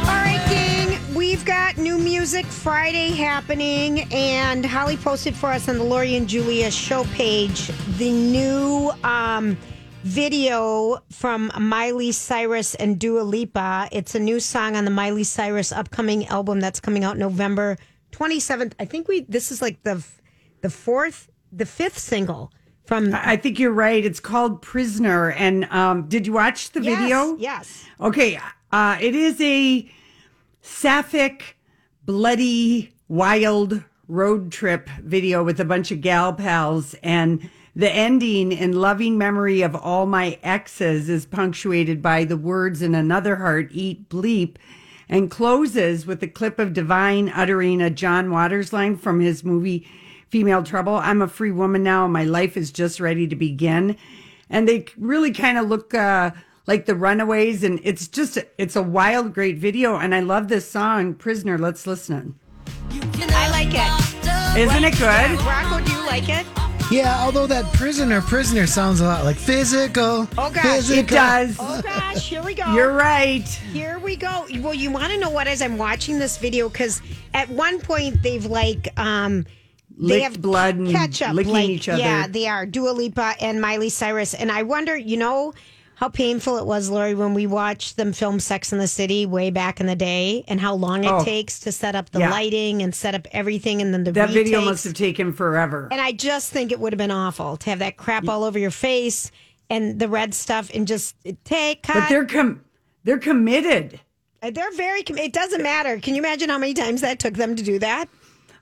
All 0.00 0.06
right, 0.06 0.42
gang, 0.48 1.14
we've 1.14 1.44
got 1.44 1.76
new 1.76 1.98
music 1.98 2.46
Friday 2.46 3.10
happening, 3.10 4.10
and 4.12 4.64
Holly 4.64 4.96
posted 4.96 5.34
for 5.34 5.50
us 5.50 5.68
on 5.68 5.76
the 5.76 5.84
Lori 5.84 6.16
and 6.16 6.26
Julia 6.26 6.70
show 6.70 7.04
page 7.04 7.66
the 7.98 8.10
new 8.10 8.90
um, 9.04 9.54
video 10.08 10.98
from 11.12 11.52
Miley 11.60 12.12
Cyrus 12.12 12.74
and 12.74 12.98
Dua 12.98 13.20
Lipa. 13.20 13.88
It's 13.92 14.14
a 14.14 14.18
new 14.18 14.40
song 14.40 14.74
on 14.74 14.86
the 14.86 14.90
Miley 14.90 15.22
Cyrus 15.22 15.70
upcoming 15.70 16.26
album 16.28 16.60
that's 16.60 16.80
coming 16.80 17.04
out 17.04 17.18
November 17.18 17.76
27th. 18.12 18.72
I 18.80 18.86
think 18.86 19.06
we 19.06 19.20
this 19.28 19.52
is 19.52 19.60
like 19.60 19.82
the 19.82 20.02
the 20.62 20.70
fourth, 20.70 21.28
the 21.52 21.66
fifth 21.66 21.98
single 21.98 22.50
from 22.86 23.14
I 23.14 23.36
think 23.36 23.58
you're 23.58 23.70
right. 23.70 24.02
It's 24.02 24.18
called 24.18 24.62
Prisoner. 24.62 25.30
And 25.32 25.66
um, 25.66 26.08
did 26.08 26.26
you 26.26 26.32
watch 26.32 26.70
the 26.70 26.80
Yes, 26.82 26.98
video? 27.00 27.36
Yes. 27.36 27.84
Okay. 28.00 28.40
Uh, 28.72 28.96
it 29.00 29.14
is 29.14 29.38
a 29.42 29.90
sapphic, 30.62 31.58
bloody, 32.04 32.94
wild 33.08 33.84
road 34.08 34.50
trip 34.50 34.88
video 35.02 35.44
with 35.44 35.60
a 35.60 35.66
bunch 35.66 35.90
of 35.90 36.00
gal 36.00 36.32
pals. 36.32 36.94
And 37.02 37.50
the 37.78 37.88
ending 37.88 38.50
in 38.50 38.72
loving 38.72 39.16
memory 39.16 39.62
of 39.62 39.76
all 39.76 40.04
my 40.04 40.36
exes 40.42 41.08
is 41.08 41.24
punctuated 41.24 42.02
by 42.02 42.24
the 42.24 42.36
words 42.36 42.82
in 42.82 42.92
another 42.92 43.36
heart, 43.36 43.68
eat 43.70 44.08
bleep, 44.08 44.56
and 45.08 45.30
closes 45.30 46.04
with 46.04 46.20
a 46.24 46.26
clip 46.26 46.58
of 46.58 46.72
Divine 46.72 47.28
uttering 47.28 47.80
a 47.80 47.88
John 47.88 48.32
Waters 48.32 48.72
line 48.72 48.96
from 48.96 49.20
his 49.20 49.44
movie 49.44 49.88
Female 50.28 50.64
Trouble. 50.64 50.96
I'm 50.96 51.22
a 51.22 51.28
free 51.28 51.52
woman 51.52 51.84
now. 51.84 52.02
and 52.02 52.12
My 52.12 52.24
life 52.24 52.56
is 52.56 52.72
just 52.72 52.98
ready 52.98 53.28
to 53.28 53.36
begin. 53.36 53.96
And 54.50 54.66
they 54.66 54.86
really 54.96 55.30
kind 55.30 55.56
of 55.56 55.68
look 55.68 55.94
uh, 55.94 56.32
like 56.66 56.86
the 56.86 56.96
Runaways, 56.96 57.62
and 57.62 57.78
it's 57.84 58.08
just 58.08 58.38
it's 58.58 58.74
a 58.74 58.82
wild, 58.82 59.32
great 59.32 59.56
video. 59.56 59.96
And 59.96 60.16
I 60.16 60.20
love 60.20 60.48
this 60.48 60.68
song, 60.68 61.14
Prisoner. 61.14 61.56
Let's 61.56 61.86
listen. 61.86 62.40
I 62.90 63.50
like 63.52 63.68
it. 63.70 64.58
Isn't 64.58 64.84
it 64.84 64.98
good? 64.98 65.40
Rocco, 65.46 65.84
do 65.84 65.92
you 65.92 66.06
like 66.06 66.28
it? 66.28 66.67
Yeah, 66.90 67.22
although 67.22 67.46
that 67.46 67.70
prisoner, 67.74 68.22
prisoner 68.22 68.66
sounds 68.66 69.00
a 69.00 69.04
lot 69.04 69.24
like 69.24 69.36
physical. 69.36 70.26
Oh, 70.38 70.50
gosh, 70.50 70.62
physical. 70.62 71.00
It 71.00 71.08
does. 71.08 71.56
Oh 71.60 71.82
gosh, 71.82 72.26
here 72.26 72.42
we 72.42 72.54
go. 72.54 72.72
You're 72.72 72.94
right. 72.94 73.46
Here 73.72 73.98
we 73.98 74.16
go. 74.16 74.46
Well, 74.60 74.72
you 74.72 74.90
want 74.90 75.12
to 75.12 75.18
know 75.18 75.28
what 75.28 75.46
as 75.46 75.60
I'm 75.60 75.76
watching 75.76 76.18
this 76.18 76.38
video 76.38 76.70
because 76.70 77.02
at 77.34 77.50
one 77.50 77.78
point 77.78 78.22
they've 78.22 78.46
like 78.46 78.88
um 78.98 79.44
they 79.98 80.20
Licked 80.20 80.22
have 80.22 80.42
blood 80.42 80.76
and 80.76 80.90
ketchup 80.90 81.34
licking 81.34 81.52
like, 81.52 81.68
each 81.68 81.88
other. 81.90 82.00
Yeah, 82.00 82.26
they 82.26 82.46
are 82.46 82.64
Dua 82.64 82.90
Lipa 82.90 83.34
and 83.40 83.60
Miley 83.60 83.90
Cyrus, 83.90 84.32
and 84.32 84.50
I 84.50 84.62
wonder, 84.62 84.96
you 84.96 85.16
know. 85.18 85.52
How 85.98 86.08
painful 86.08 86.58
it 86.58 86.64
was, 86.64 86.90
Lori, 86.90 87.14
when 87.16 87.34
we 87.34 87.48
watched 87.48 87.96
them 87.96 88.12
film 88.12 88.38
Sex 88.38 88.72
in 88.72 88.78
the 88.78 88.86
City 88.86 89.26
way 89.26 89.50
back 89.50 89.80
in 89.80 89.86
the 89.86 89.96
day, 89.96 90.44
and 90.46 90.60
how 90.60 90.74
long 90.74 91.02
it 91.02 91.10
Oh. 91.10 91.24
takes 91.24 91.58
to 91.60 91.72
set 91.72 91.96
up 91.96 92.10
the 92.10 92.20
Yeah. 92.20 92.30
lighting 92.30 92.82
and 92.82 92.94
set 92.94 93.16
up 93.16 93.26
everything, 93.32 93.82
and 93.82 93.92
then 93.92 94.04
the 94.04 94.12
video 94.12 94.26
That 94.28 94.32
video 94.32 94.60
must 94.64 94.84
have 94.84 94.94
taken 94.94 95.32
forever. 95.32 95.88
And 95.90 96.00
I 96.00 96.12
just 96.12 96.52
think 96.52 96.70
it 96.70 96.78
would 96.78 96.92
have 96.92 96.98
been 96.98 97.10
awful 97.10 97.56
to 97.56 97.70
have 97.70 97.80
that 97.80 97.96
crap 97.96 98.28
all 98.28 98.44
over 98.44 98.60
your 98.60 98.70
face 98.70 99.32
and 99.68 99.98
the 99.98 100.06
red 100.08 100.34
stuff 100.34 100.70
and 100.72 100.86
just 100.86 101.16
take 101.44 101.82
cut. 101.82 101.94
But 101.94 102.08
they're 102.08 102.24
com- 102.26 102.60
they're 103.02 103.18
committed. 103.18 103.98
Uh, 104.40 104.50
They're 104.50 104.70
very. 104.76 105.02
com- 105.02 105.18
It 105.18 105.32
doesn't 105.32 105.64
matter. 105.64 105.98
Can 105.98 106.14
you 106.14 106.20
imagine 106.22 106.48
how 106.48 106.58
many 106.58 106.74
times 106.74 107.00
that 107.00 107.18
took 107.18 107.34
them 107.34 107.56
to 107.56 107.62
do 107.64 107.80
that? 107.80 108.08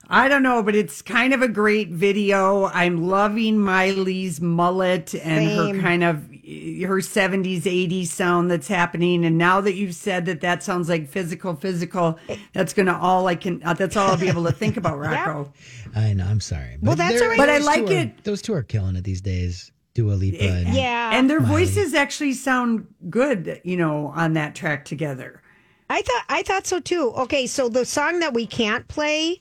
I 0.09 0.27
don't 0.27 0.41
know, 0.41 0.63
but 0.63 0.73
it's 0.73 1.03
kind 1.03 1.35
of 1.35 1.43
a 1.43 1.47
great 1.47 1.89
video. 1.89 2.65
I'm 2.73 3.07
loving 3.07 3.59
Miley's 3.59 4.41
mullet 4.41 5.13
and 5.13 5.47
Same. 5.47 5.75
her 5.75 5.81
kind 5.83 6.03
of 6.03 6.23
her 6.47 6.97
70s 7.01 7.63
80s 7.63 8.07
sound 8.07 8.49
that's 8.49 8.69
happening 8.69 9.25
and 9.25 9.37
now 9.37 9.59
that 9.59 9.73
you've 9.75 9.93
said 9.95 10.25
that 10.27 10.39
that 10.41 10.63
sounds 10.63 10.87
like 10.87 11.09
physical 11.09 11.55
physical 11.55 12.17
that's 12.53 12.73
gonna 12.73 12.97
all 12.97 13.27
i 13.27 13.35
can 13.35 13.61
uh, 13.65 13.73
that's 13.73 13.97
all 13.97 14.11
i'll 14.11 14.17
be 14.17 14.29
able 14.29 14.45
to 14.45 14.51
think 14.53 14.77
about 14.77 14.97
rocco 14.99 15.51
I 15.95 16.13
know. 16.13 16.25
I'm 16.25 16.41
sorry. 16.41 16.77
Well, 16.81 16.95
that's 16.97 17.19
all 17.21 17.29
right. 17.29 17.37
But 17.37 17.49
I 17.49 17.57
like 17.59 17.85
two 17.87 17.93
are- 17.93 17.97
it. 17.97 18.23
those 18.23 18.41
two 18.41 18.53
are 18.53 18.61
killing 18.61 18.95
it 18.97 19.03
these 19.05 19.21
days. 19.21 19.71
Dua 19.93 20.11
Lipa. 20.13 20.43
and- 20.43 20.75
Yeah. 20.75 21.11
and 21.13 21.29
their 21.29 21.39
Miley. 21.39 21.63
voices 21.65 21.93
actually 21.95 22.33
sound 22.33 22.85
good 23.09 23.59
you 23.63 23.77
know 23.77 24.07
on 24.15 24.33
that 24.33 24.53
track 24.53 24.85
together 24.85 25.41
I 25.89 26.01
thought 26.01 26.23
I 26.29 26.43
thought 26.43 26.67
so 26.67 26.79
too. 26.79 27.13
Okay, 27.17 27.47
so 27.47 27.67
the 27.69 27.85
song 27.85 28.19
that 28.19 28.33
we 28.33 28.45
can't 28.45 28.87
play 28.89 29.39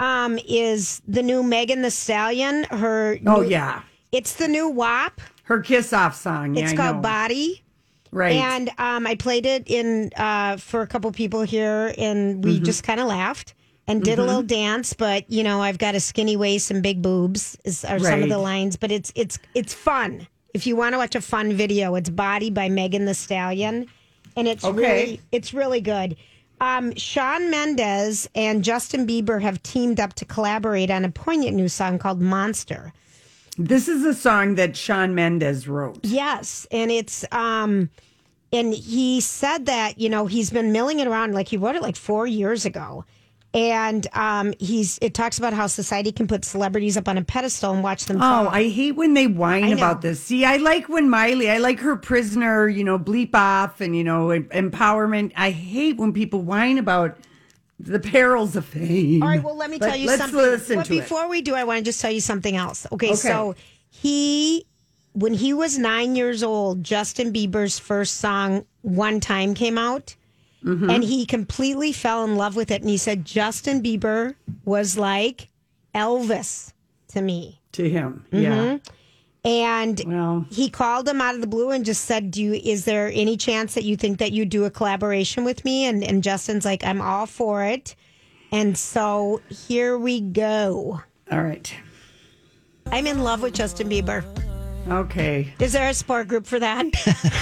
um, 0.00 0.38
is 0.48 1.02
the 1.06 1.22
new 1.22 1.42
Megan 1.42 1.82
Thee 1.82 1.90
Stallion. 1.90 2.64
Her 2.64 3.18
oh 3.26 3.40
new- 3.42 3.48
yeah 3.48 3.82
it's 4.12 4.34
the 4.36 4.48
new 4.48 4.68
WAP. 4.70 5.20
Her 5.48 5.60
kiss 5.60 5.92
off 5.92 6.14
song 6.14 6.54
yeah 6.54 6.62
It's 6.64 6.72
I 6.72 6.76
called 6.76 6.96
know. 6.96 7.02
Body. 7.02 7.62
right 8.12 8.32
And 8.36 8.68
um, 8.78 9.06
I 9.06 9.14
played 9.14 9.46
it 9.46 9.64
in 9.66 10.10
uh, 10.16 10.58
for 10.58 10.82
a 10.82 10.86
couple 10.86 11.10
people 11.12 11.42
here, 11.42 11.92
and 11.98 12.44
we 12.44 12.60
just 12.60 12.82
kind 12.84 13.00
of 13.00 13.06
laughed 13.06 13.54
and 13.86 14.02
did 14.04 14.18
a 14.18 14.22
little 14.24 14.42
dance. 14.42 14.92
But 14.92 15.30
you 15.30 15.42
know, 15.42 15.62
I've 15.62 15.78
got 15.78 15.94
a 15.94 16.00
skinny 16.00 16.36
waist 16.36 16.70
and 16.70 16.82
big 16.82 17.00
boobs 17.02 17.56
is, 17.64 17.84
are 17.84 17.98
some 17.98 18.22
of 18.22 18.28
the 18.28 18.38
lines. 18.38 18.76
But 18.76 18.92
it's 18.92 19.10
it's 19.14 19.38
it's 19.54 19.72
fun. 19.74 20.26
If 20.54 20.66
you 20.66 20.76
want 20.76 20.92
to 20.94 20.98
watch 20.98 21.14
a 21.14 21.20
fun 21.20 21.52
video, 21.54 21.94
it's 21.94 22.10
Body 22.10 22.50
by 22.50 22.68
Megan 22.68 23.04
Thee 23.06 23.14
Stallion, 23.14 23.86
and 24.36 24.48
it's 24.48 24.64
Okay. 24.64 24.76
really 24.80 25.20
it's 25.32 25.54
really 25.54 25.80
good. 25.80 26.16
Um, 26.60 26.94
Shawn 26.96 27.50
Mendes 27.50 28.28
and 28.34 28.64
Justin 28.64 29.06
Bieber 29.06 29.40
have 29.40 29.62
teamed 29.62 30.00
up 30.00 30.12
to 30.14 30.24
collaborate 30.24 30.90
on 30.90 31.04
a 31.04 31.08
poignant 31.10 31.54
new 31.56 31.68
song 31.68 31.98
called 31.98 32.20
Monster. 32.20 32.92
This 33.58 33.88
is 33.88 34.04
a 34.04 34.14
song 34.14 34.54
that 34.54 34.76
shawn 34.76 35.14
mendes 35.14 35.66
wrote 35.66 35.98
Yes, 36.02 36.66
and 36.70 36.90
it's 36.90 37.24
um 37.32 37.90
and 38.52 38.72
he 38.72 39.20
said 39.20 39.66
that, 39.66 39.98
you 39.98 40.08
know, 40.08 40.26
he's 40.26 40.48
been 40.50 40.72
milling 40.72 41.00
it 41.00 41.06
around 41.06 41.34
like 41.34 41.48
he 41.48 41.56
wrote 41.56 41.76
it 41.76 41.82
like 41.82 41.96
4 41.96 42.26
years 42.26 42.64
ago. 42.64 43.04
And 43.52 44.06
um 44.12 44.54
he's 44.60 44.98
it 45.02 45.12
talks 45.14 45.38
about 45.38 45.54
how 45.54 45.66
society 45.66 46.12
can 46.12 46.26
put 46.28 46.44
celebrities 46.44 46.96
up 46.96 47.08
on 47.08 47.18
a 47.18 47.24
pedestal 47.24 47.72
and 47.72 47.82
watch 47.82 48.04
them 48.04 48.18
Oh. 48.22 48.48
I 48.48 48.68
hate 48.68 48.92
when 48.92 49.14
they 49.14 49.26
whine 49.26 49.72
about 49.72 50.02
this. 50.02 50.22
See, 50.22 50.44
I 50.44 50.58
like 50.58 50.88
when 50.88 51.10
Miley, 51.10 51.50
I 51.50 51.58
like 51.58 51.80
her 51.80 51.96
prisoner, 51.96 52.68
you 52.68 52.84
know, 52.84 52.98
bleep 52.98 53.34
off 53.34 53.80
and, 53.80 53.96
you 53.96 54.04
know, 54.04 54.28
empowerment. 54.28 55.32
I 55.34 55.50
hate 55.50 55.96
when 55.96 56.12
people 56.12 56.42
whine 56.42 56.78
about 56.78 57.16
the 57.80 58.00
perils 58.00 58.56
of 58.56 58.64
fame. 58.64 59.22
All 59.22 59.28
right, 59.28 59.42
well, 59.42 59.56
let 59.56 59.70
me 59.70 59.78
But 59.78 59.88
tell 59.88 59.96
you 59.96 60.06
let's 60.06 60.20
something. 60.22 60.38
listen 60.40 60.76
but 60.76 60.86
to 60.86 60.94
it. 60.94 61.00
before 61.00 61.28
we 61.28 61.42
do, 61.42 61.54
I 61.54 61.64
want 61.64 61.78
to 61.78 61.84
just 61.84 62.00
tell 62.00 62.10
you 62.10 62.20
something 62.20 62.56
else. 62.56 62.86
Okay, 62.92 63.08
Okay. 63.08 63.14
so 63.16 63.54
he, 63.90 64.66
when 65.12 65.32
he 65.34 65.52
was 65.52 65.78
nine 65.78 66.16
years 66.16 66.42
old, 66.42 66.82
Justin 66.82 67.32
Bieber's 67.32 67.78
first 67.78 68.16
song, 68.18 68.64
One 68.82 69.20
Time, 69.20 69.54
came 69.54 69.78
out. 69.78 70.14
Mm-hmm. 70.64 70.90
And 70.90 71.04
he 71.04 71.24
completely 71.24 71.92
fell 71.92 72.24
in 72.24 72.34
love 72.34 72.56
with 72.56 72.72
it. 72.72 72.80
And 72.80 72.90
he 72.90 72.96
said, 72.96 73.24
Justin 73.24 73.80
Bieber 73.80 74.34
was 74.64 74.98
like 74.98 75.48
Elvis 75.94 76.72
to 77.08 77.22
me. 77.22 77.60
To 77.72 77.88
him. 77.88 78.24
Mm-hmm. 78.32 78.42
Yeah. 78.42 78.78
And 79.48 80.02
Well, 80.06 80.46
he 80.50 80.68
called 80.68 81.08
him 81.08 81.22
out 81.22 81.34
of 81.34 81.40
the 81.40 81.46
blue 81.46 81.70
and 81.70 81.82
just 81.84 82.04
said, 82.04 82.30
"Do 82.30 82.42
you? 82.42 82.52
Is 82.52 82.84
there 82.84 83.10
any 83.14 83.36
chance 83.38 83.72
that 83.74 83.84
you 83.84 83.96
think 83.96 84.18
that 84.18 84.32
you 84.32 84.44
do 84.44 84.66
a 84.66 84.70
collaboration 84.70 85.42
with 85.42 85.64
me?" 85.64 85.86
And 85.86 86.04
and 86.04 86.22
Justin's 86.22 86.66
like, 86.66 86.84
"I'm 86.84 87.00
all 87.00 87.24
for 87.24 87.64
it." 87.64 87.94
And 88.52 88.76
so 88.76 89.40
here 89.48 89.96
we 89.98 90.20
go. 90.20 91.00
all 91.32 91.42
right. 91.42 91.74
I'm 92.92 93.06
in 93.06 93.22
love 93.22 93.40
with 93.42 93.54
Justin 93.54 93.88
Bieber. 93.88 94.22
Okay. 94.88 95.52
Is 95.60 95.72
there 95.72 95.88
a 95.88 95.94
support 95.94 96.28
group 96.28 96.46
for 96.46 96.58
that? 96.58 96.86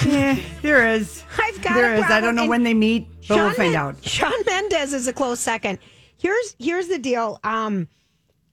Yeah, 0.05 0.37
there 0.61 0.87
is. 0.87 1.23
I've 1.41 1.61
got 1.61 1.73
There 1.75 1.95
is. 1.95 2.03
I 2.03 2.19
don't 2.21 2.35
know 2.35 2.41
And 2.43 2.49
when 2.49 2.63
they 2.63 2.73
meet, 2.73 3.07
but 3.27 3.35
we'll 3.37 3.51
find 3.53 3.71
Men- 3.73 3.81
out. 3.81 4.03
Shawn 4.05 4.33
Mendes 4.45 4.93
is 4.93 5.07
a 5.07 5.13
close 5.13 5.39
second. 5.41 5.79
Here's 6.17 6.55
here's 6.59 6.87
the 6.87 6.99
deal. 6.99 7.39
Um, 7.43 7.87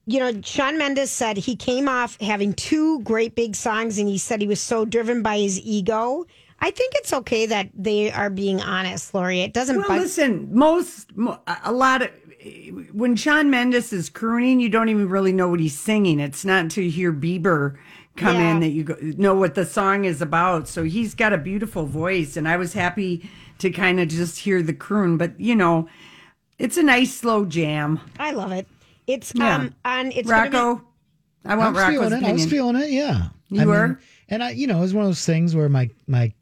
you 0.06 0.20
know, 0.20 0.40
Shawn 0.42 0.76
Mendes 0.78 1.10
said 1.10 1.36
he 1.36 1.56
came 1.56 1.88
off 1.88 2.20
having 2.20 2.52
two 2.52 3.00
great 3.00 3.34
big 3.34 3.56
songs, 3.56 3.98
and 3.98 4.08
he 4.08 4.18
said 4.18 4.40
he 4.40 4.46
was 4.46 4.60
so 4.60 4.84
driven 4.84 5.22
by 5.22 5.38
his 5.38 5.60
ego. 5.60 6.24
I 6.60 6.70
think 6.70 6.94
it's 6.96 7.12
okay 7.12 7.46
that 7.46 7.68
they 7.74 8.10
are 8.12 8.30
being 8.30 8.60
honest, 8.60 9.12
Lori. 9.14 9.40
It 9.40 9.52
doesn't 9.52 9.76
Well, 9.78 9.88
bug 9.88 10.00
listen, 10.00 10.48
most, 10.54 11.10
a 11.64 11.72
lot 11.72 12.02
of, 12.02 12.10
when 12.92 13.16
Shawn 13.16 13.50
Mendes 13.50 13.92
is 13.92 14.08
crooning, 14.08 14.60
you 14.60 14.68
don't 14.68 14.88
even 14.88 15.08
really 15.08 15.32
know 15.32 15.48
what 15.48 15.60
he's 15.60 15.78
singing. 15.78 16.20
It's 16.20 16.44
not 16.44 16.60
until 16.60 16.84
you 16.84 16.90
hear 16.90 17.12
Bieber 17.12 17.76
come 18.16 18.36
Yeah. 18.36 18.52
in 18.52 18.60
that 18.60 18.68
you 18.68 18.84
go, 18.84 18.96
know 19.00 19.34
what 19.34 19.54
the 19.54 19.66
song 19.66 20.04
is 20.04 20.22
about. 20.22 20.68
So 20.68 20.84
he's 20.84 21.14
got 21.14 21.32
a 21.32 21.38
beautiful 21.38 21.86
voice, 21.86 22.36
and 22.36 22.46
I 22.48 22.56
was 22.56 22.72
happy 22.74 23.28
to 23.58 23.70
kind 23.70 23.98
of 24.00 24.08
just 24.08 24.38
hear 24.40 24.62
the 24.62 24.72
croon. 24.74 25.16
But, 25.16 25.38
you 25.40 25.56
know, 25.56 25.88
it's 26.58 26.76
a 26.76 26.82
nice 26.82 27.14
slow 27.14 27.44
jam. 27.44 28.00
I 28.18 28.30
love 28.30 28.52
it. 28.52 28.66
It's 29.06 29.32
Yeah. 29.34 29.56
um 29.56 29.74
on 29.84 30.12
it's 30.12 30.28
gonna 30.28 30.50
be- 30.50 30.56
Rocco, 30.56 30.84
I 31.44 31.52
I 31.52 31.56
want 31.56 31.74
was 31.74 31.82
Rocco's 31.82 31.94
feeling 31.98 32.12
it. 32.12 32.26
I 32.28 32.32
was 32.32 32.46
feeling 32.46 32.76
it. 32.76 32.90
Yeah. 32.90 33.28
You 33.48 33.60
I 33.62 33.66
were? 33.66 34.00
and 34.28 34.42
I, 34.42 34.50
you 34.50 34.66
know, 34.66 34.78
it 34.78 34.80
was 34.80 34.94
one 34.94 35.04
of 35.04 35.08
those 35.10 35.24
things 35.26 35.54
where 35.54 35.68
my 35.68 35.90
my 36.06 36.32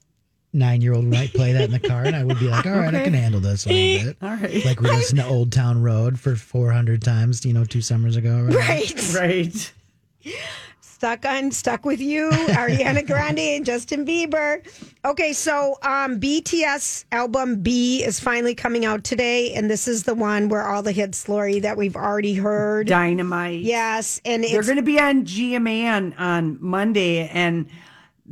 nine 0.53 0.81
year 0.83 0.93
old 0.95 1.05
might 1.07 1.33
play 1.33 1.53
that 1.55 1.65
in 1.65 1.71
the 1.73 1.81
car, 1.81 2.05
and 2.05 2.15
I 2.15 2.23
would 2.25 2.39
be 2.39 2.47
like, 2.47 2.65
"All 2.67 2.73
right, 2.73 2.95
I 2.95 3.03
can 3.05 3.15
handle 3.15 3.41
this 3.41 3.67
a 3.67 3.71
little 3.71 4.07
bit." 4.09 4.17
All 4.23 4.31
right. 4.37 4.65
Like 4.65 4.81
we 4.81 4.89
listened 4.91 5.19
to 5.21 5.27
Old 5.27 5.51
Town 5.51 5.83
Road 5.83 6.21
for 6.21 6.37
four 6.37 6.71
hundred 6.73 7.03
times, 7.03 7.45
you 7.45 7.53
know, 7.53 7.65
two 7.65 7.81
summers 7.81 8.17
ago. 8.17 8.37
Or 8.39 8.45
whatever. 8.47 8.61
right. 8.69 9.15
Right. 9.15 9.73
Stuck 11.03 11.27
on 11.27 11.51
Stuck 11.51 11.85
with 11.85 12.01
You, 12.01 12.31
Ariana 12.31 13.05
Grande 13.09 13.41
and 13.41 13.67
Justin 13.67 14.07
Bieber. 14.07 14.65
Okay, 15.05 15.33
so 15.33 15.77
um 15.83 16.21
BTS 16.21 17.07
album 17.11 17.61
B 17.61 18.05
is 18.05 18.21
finally 18.21 18.55
coming 18.55 18.85
out 18.85 19.03
today, 19.03 19.53
and 19.53 19.69
this 19.69 19.89
is 19.89 20.05
the 20.05 20.15
one 20.15 20.49
where 20.49 20.65
all 20.65 20.81
the 20.81 20.93
hits, 20.93 21.29
Lori, 21.29 21.59
that 21.59 21.77
we've 21.77 21.97
already 21.97 22.35
heard. 22.35 22.87
Dynamite. 22.87 23.63
Yes, 23.63 24.21
and 24.25 24.45
They're 24.45 24.63
going 24.63 24.77
to 24.77 24.83
be 24.83 25.01
on 25.01 25.25
GMA 25.25 25.93
on, 25.93 26.13
on 26.13 26.59
Monday, 26.61 27.27
and 27.27 27.67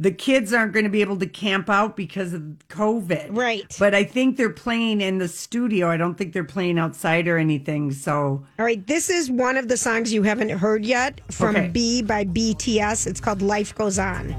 the 0.01 0.11
kids 0.11 0.55
aren't 0.55 0.73
going 0.73 0.85
to 0.85 0.91
be 0.91 1.03
able 1.03 1.19
to 1.19 1.27
camp 1.27 1.69
out 1.69 1.95
because 1.95 2.33
of 2.33 2.41
COVID. 2.71 3.29
Right. 3.37 3.65
But 3.79 3.95
I 3.95 4.03
think 4.03 4.39
they're 4.39 4.49
playing 4.49 5.03
in 5.03 5.19
the 5.19 5.29
studio. 5.29 5.89
I 5.91 5.99
don't 5.99 6.17
think 6.17 6.33
they're 6.33 6.43
playing 6.43 6.79
outside 6.79 7.29
or 7.29 7.37
anything. 7.37 7.93
So, 7.93 8.43
all 8.59 8.65
right. 8.65 8.85
This 8.87 9.11
is 9.11 9.31
one 9.31 9.59
of 9.59 9.69
the 9.69 9.77
songs 9.77 10.11
you 10.11 10.23
haven't 10.23 10.49
heard 10.49 10.87
yet 10.87 11.21
from 11.31 11.55
Okay. 11.55 11.69
B 11.69 12.01
by 12.01 12.25
BTS. 12.25 13.07
It's 13.07 13.21
called 13.21 13.43
"Life 13.43 13.75
Goes 13.75 13.99
On." 13.99 14.35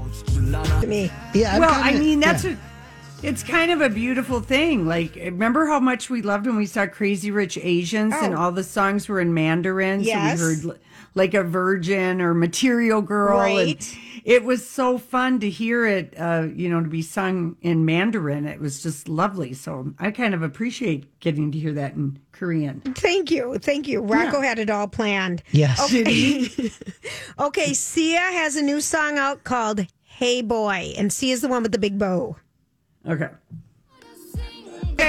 To 0.80 0.86
me, 0.86 1.10
Yeah. 1.32 1.54
I'm 1.54 1.60
well, 1.60 1.70
kinda- 1.82 1.96
I 1.96 1.98
mean, 1.98 2.18
that's 2.20 2.44
yeah. 2.44 2.52
a. 2.52 2.56
It's 3.24 3.44
kind 3.44 3.70
of 3.70 3.80
a 3.80 3.88
beautiful 3.88 4.40
thing. 4.40 4.84
Like, 4.84 5.14
remember 5.14 5.66
how 5.68 5.78
much 5.78 6.10
we 6.10 6.22
loved 6.22 6.44
when 6.48 6.56
we 6.56 6.66
saw 6.66 6.86
Crazy 6.88 7.30
Rich 7.30 7.56
Asians 7.62 8.12
and 8.20 8.34
Oh. 8.34 8.38
all 8.38 8.50
the 8.50 8.64
songs 8.64 9.08
were 9.08 9.20
in 9.20 9.32
Mandarin? 9.32 10.00
Yes. 10.00 10.40
So 10.40 10.48
we 10.48 10.54
heard 10.56 10.80
like 11.14 11.34
a 11.34 11.42
Virgin 11.42 12.20
or 12.20 12.34
Material 12.34 13.02
Girl. 13.02 13.40
and 13.40 13.56
Right. 13.56 13.98
it 14.24 14.44
was 14.44 14.66
so 14.66 14.96
fun 14.98 15.40
to 15.40 15.50
hear 15.50 15.86
it, 15.86 16.14
uh, 16.18 16.48
you 16.54 16.68
know, 16.68 16.80
to 16.82 16.88
be 16.88 17.02
sung 17.02 17.56
in 17.60 17.84
Mandarin. 17.84 18.46
It 18.46 18.60
was 18.60 18.82
just 18.82 19.08
lovely. 19.08 19.52
So 19.52 19.92
I 19.98 20.10
kind 20.10 20.32
of 20.34 20.42
appreciate 20.42 21.18
getting 21.20 21.52
to 21.52 21.58
hear 21.58 21.72
that 21.74 21.94
in 21.94 22.18
Korean. 22.32 22.80
thank 22.80 23.30
you, 23.30 23.58
thank 23.58 23.86
you. 23.88 24.00
Rocco 24.00 24.40
had 24.40 24.58
it 24.58 24.70
all 24.70 24.88
planned. 24.88 25.42
Yes. 25.52 25.78
Okay, 27.38 27.72
Sia 27.74 28.18
has 28.20 28.56
a 28.56 28.62
new 28.62 28.80
song 28.80 29.18
out 29.18 29.42
called 29.44 29.86
"Hey 30.02 30.42
Boy," 30.42 30.92
and 30.96 31.12
Sia's 31.12 31.40
the 31.40 31.48
one 31.48 31.62
with 31.62 31.72
the 31.72 31.78
big 31.78 31.98
bow. 31.98 32.36
Okay. 33.08 33.28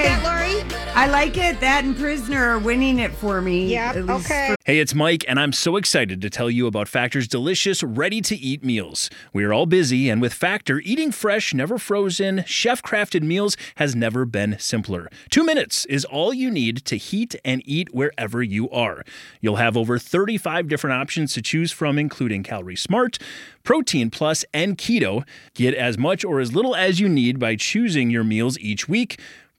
That 0.01 0.23
Lori? 0.23 0.83
I 0.95 1.07
like 1.07 1.38
it. 1.38 1.59
That 1.59 1.83
and 1.83 1.97
Prisoner 1.97 2.43
are 2.43 2.59
winning 2.59 3.00
it 3.00 3.12
for 3.12 3.41
me. 3.41 3.65
Yep. 3.67 3.95
at 3.95 4.05
least 4.05 4.25
Okay. 4.25 4.55
Hey, 4.63 4.79
it's 4.79 4.93
Mike, 4.95 5.25
and 5.27 5.39
I'm 5.39 5.51
so 5.51 5.75
excited 5.75 6.21
to 6.21 6.29
tell 6.29 6.50
you 6.50 6.67
about 6.67 6.88
Factor's 6.88 7.27
delicious, 7.27 7.83
ready 7.83 8.21
to 8.21 8.35
eat 8.35 8.63
meals. 8.63 9.09
We 9.33 9.43
are 9.43 9.51
all 9.51 9.65
busy, 9.65 10.09
and 10.09 10.21
with 10.21 10.33
Factor, 10.33 10.79
eating 10.79 11.12
fresh, 11.12 11.53
never 11.53 11.77
frozen, 11.77 12.43
chef 12.45 12.81
crafted 12.81 13.23
meals 13.23 13.57
has 13.75 13.95
never 13.95 14.23
been 14.25 14.55
simpler. 14.59 15.09
Two 15.29 15.43
minutes 15.43 15.85
is 15.85 16.05
all 16.05 16.33
you 16.33 16.50
need 16.50 16.85
to 16.85 16.95
heat 16.95 17.35
and 17.43 17.62
eat 17.65 17.93
wherever 17.93 18.41
you 18.41 18.69
are. 18.69 19.03
You'll 19.41 19.57
have 19.57 19.75
over 19.75 19.97
35 19.97 20.67
different 20.67 20.95
options 20.95 21.33
to 21.33 21.41
choose 21.41 21.71
from, 21.71 21.97
including 22.00 22.43
Calorie 22.43 22.75
Smart, 22.77 23.17
Protein 23.63 24.09
Plus, 24.12 24.45
and 24.53 24.77
Keto. 24.77 25.25
Get 25.55 25.73
as 25.73 25.97
much 25.97 26.23
or 26.23 26.39
as 26.39 26.53
little 26.53 26.75
as 26.75 27.00
you 27.00 27.09
need 27.09 27.39
by 27.39 27.55
choosing 27.55 28.09
your 28.12 28.23
meals 28.23 28.57
each 28.59 28.88
week. 28.88 29.19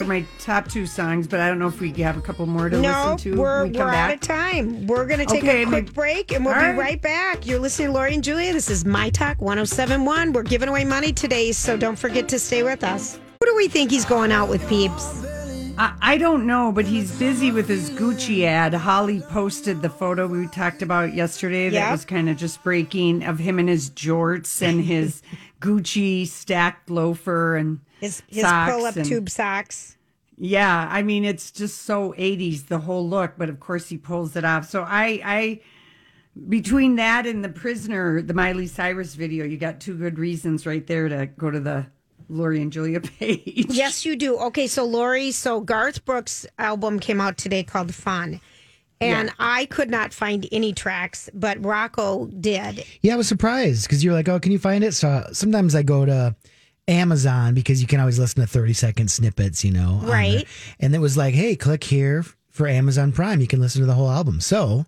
My 0.00 0.24
top 0.40 0.66
two 0.66 0.86
songs, 0.86 1.28
but 1.28 1.38
I 1.38 1.46
don't 1.48 1.60
know 1.60 1.68
if 1.68 1.80
we 1.80 1.92
have 2.02 2.16
a 2.16 2.20
couple 2.20 2.46
more 2.46 2.68
to 2.68 2.76
No, 2.80 3.12
listen 3.12 3.32
to. 3.32 3.40
we're, 3.40 3.62
we 3.62 3.70
we're 3.70 3.76
come 3.78 3.90
out 3.90 4.12
of 4.12 4.18
time. 4.18 4.88
We're 4.88 5.06
going 5.06 5.20
to 5.20 5.24
take 5.24 5.44
Okay, 5.44 5.62
a 5.62 5.66
quick 5.66 5.84
my- 5.86 5.92
break 5.92 6.32
and 6.32 6.44
we'll 6.44 6.52
be 6.54 6.60
right. 6.60 6.76
right 6.76 7.00
back. 7.00 7.46
You're 7.46 7.60
listening 7.60 7.88
to 7.88 7.94
Lori 7.94 8.12
and 8.12 8.24
Julia. 8.24 8.52
This 8.52 8.68
is 8.70 8.84
My 8.84 9.08
Talk 9.10 9.40
1071. 9.40 10.32
We're 10.32 10.42
giving 10.42 10.68
away 10.68 10.84
money 10.84 11.12
today, 11.12 11.52
so 11.52 11.76
don't 11.76 11.94
forget 11.96 12.28
to 12.30 12.40
stay 12.40 12.64
with 12.64 12.82
us. 12.82 13.20
Who 13.38 13.46
do 13.46 13.54
we 13.54 13.68
think 13.68 13.92
he's 13.92 14.04
going 14.04 14.32
out 14.32 14.48
with, 14.48 14.68
peeps? 14.68 15.24
I, 15.76 15.96
I 16.00 16.18
don't 16.18 16.46
know, 16.46 16.70
but 16.70 16.84
he's 16.84 17.16
busy 17.18 17.50
with 17.50 17.68
his 17.68 17.90
Gucci 17.90 18.44
ad. 18.44 18.74
Holly 18.74 19.20
posted 19.20 19.82
the 19.82 19.90
photo 19.90 20.26
we 20.26 20.46
talked 20.48 20.82
about 20.82 21.14
yesterday 21.14 21.68
that 21.68 21.74
Yep. 21.74 21.90
was 21.90 22.04
kind 22.04 22.28
of 22.28 22.36
just 22.36 22.62
breaking 22.62 23.24
of 23.24 23.38
him 23.40 23.58
in 23.58 23.66
his 23.66 23.90
jorts 23.90 24.62
and 24.62 24.80
his 24.84 25.20
Gucci 25.60 26.26
stacked 26.28 26.90
loafer 26.90 27.56
and 27.56 27.80
His, 28.00 28.22
his 28.28 28.44
pull 28.44 28.84
up 28.86 28.94
tube 28.94 29.28
socks. 29.28 29.96
Yeah, 30.36 30.88
I 30.90 31.02
mean 31.02 31.24
it's 31.24 31.50
just 31.50 31.82
so 31.82 32.12
80s 32.18 32.66
the 32.66 32.78
whole 32.80 33.08
look, 33.08 33.34
but 33.36 33.48
of 33.48 33.60
course 33.60 33.88
he 33.88 33.96
pulls 33.98 34.36
it 34.36 34.44
off. 34.44 34.68
So 34.68 34.82
I 34.82 35.20
I 35.24 35.60
between 36.48 36.96
that 36.96 37.26
and 37.26 37.44
the 37.44 37.48
prisoner, 37.48 38.20
the 38.20 38.34
Miley 38.34 38.66
Cyrus 38.66 39.14
video, 39.14 39.44
you 39.44 39.56
got 39.56 39.80
two 39.80 39.96
good 39.96 40.18
reasons 40.18 40.66
right 40.66 40.84
there 40.86 41.08
to 41.08 41.26
go 41.26 41.50
to 41.50 41.60
the 41.60 41.86
Lori 42.28 42.60
and 42.62 42.72
Julia 42.72 43.00
page. 43.18 43.66
Yes, 43.68 44.04
you 44.04 44.16
do. 44.16 44.36
Okay, 44.38 44.66
so 44.66 44.84
Lori, 44.84 45.30
so 45.30 45.60
Garth 45.60 46.04
Brooks' 46.04 46.46
album 46.58 47.00
came 47.00 47.20
out 47.20 47.36
today 47.36 47.62
called 47.62 47.94
Fun. 47.94 48.40
And 49.00 49.30
I 49.38 49.66
could 49.66 49.90
not 49.90 50.14
find 50.14 50.46
any 50.50 50.72
tracks, 50.72 51.28
but 51.34 51.62
Rocco 51.62 52.26
did. 52.26 52.86
Yeah, 53.02 53.14
I 53.14 53.16
was 53.16 53.28
surprised 53.28 53.86
because 53.86 54.02
you're 54.02 54.14
like, 54.14 54.30
oh, 54.30 54.40
can 54.40 54.50
you 54.50 54.58
find 54.58 54.82
it? 54.82 54.92
So 54.92 55.26
sometimes 55.32 55.74
I 55.74 55.82
go 55.82 56.06
to 56.06 56.34
Amazon 56.88 57.52
because 57.54 57.80
you 57.82 57.86
can 57.86 58.00
always 58.00 58.18
listen 58.18 58.40
to 58.40 58.46
30 58.46 58.72
second 58.72 59.10
snippets, 59.10 59.62
you 59.64 59.72
know. 59.72 60.00
Right. 60.02 60.36
there. 60.36 60.44
And 60.80 60.94
it 60.94 61.00
was 61.00 61.18
like, 61.18 61.34
hey, 61.34 61.54
click 61.56 61.84
here 61.84 62.24
for 62.50 62.66
Amazon 62.66 63.12
Prime. 63.12 63.40
You 63.40 63.46
can 63.46 63.60
listen 63.60 63.80
to 63.82 63.86
the 63.86 63.94
whole 63.94 64.10
album. 64.10 64.40
So 64.40 64.86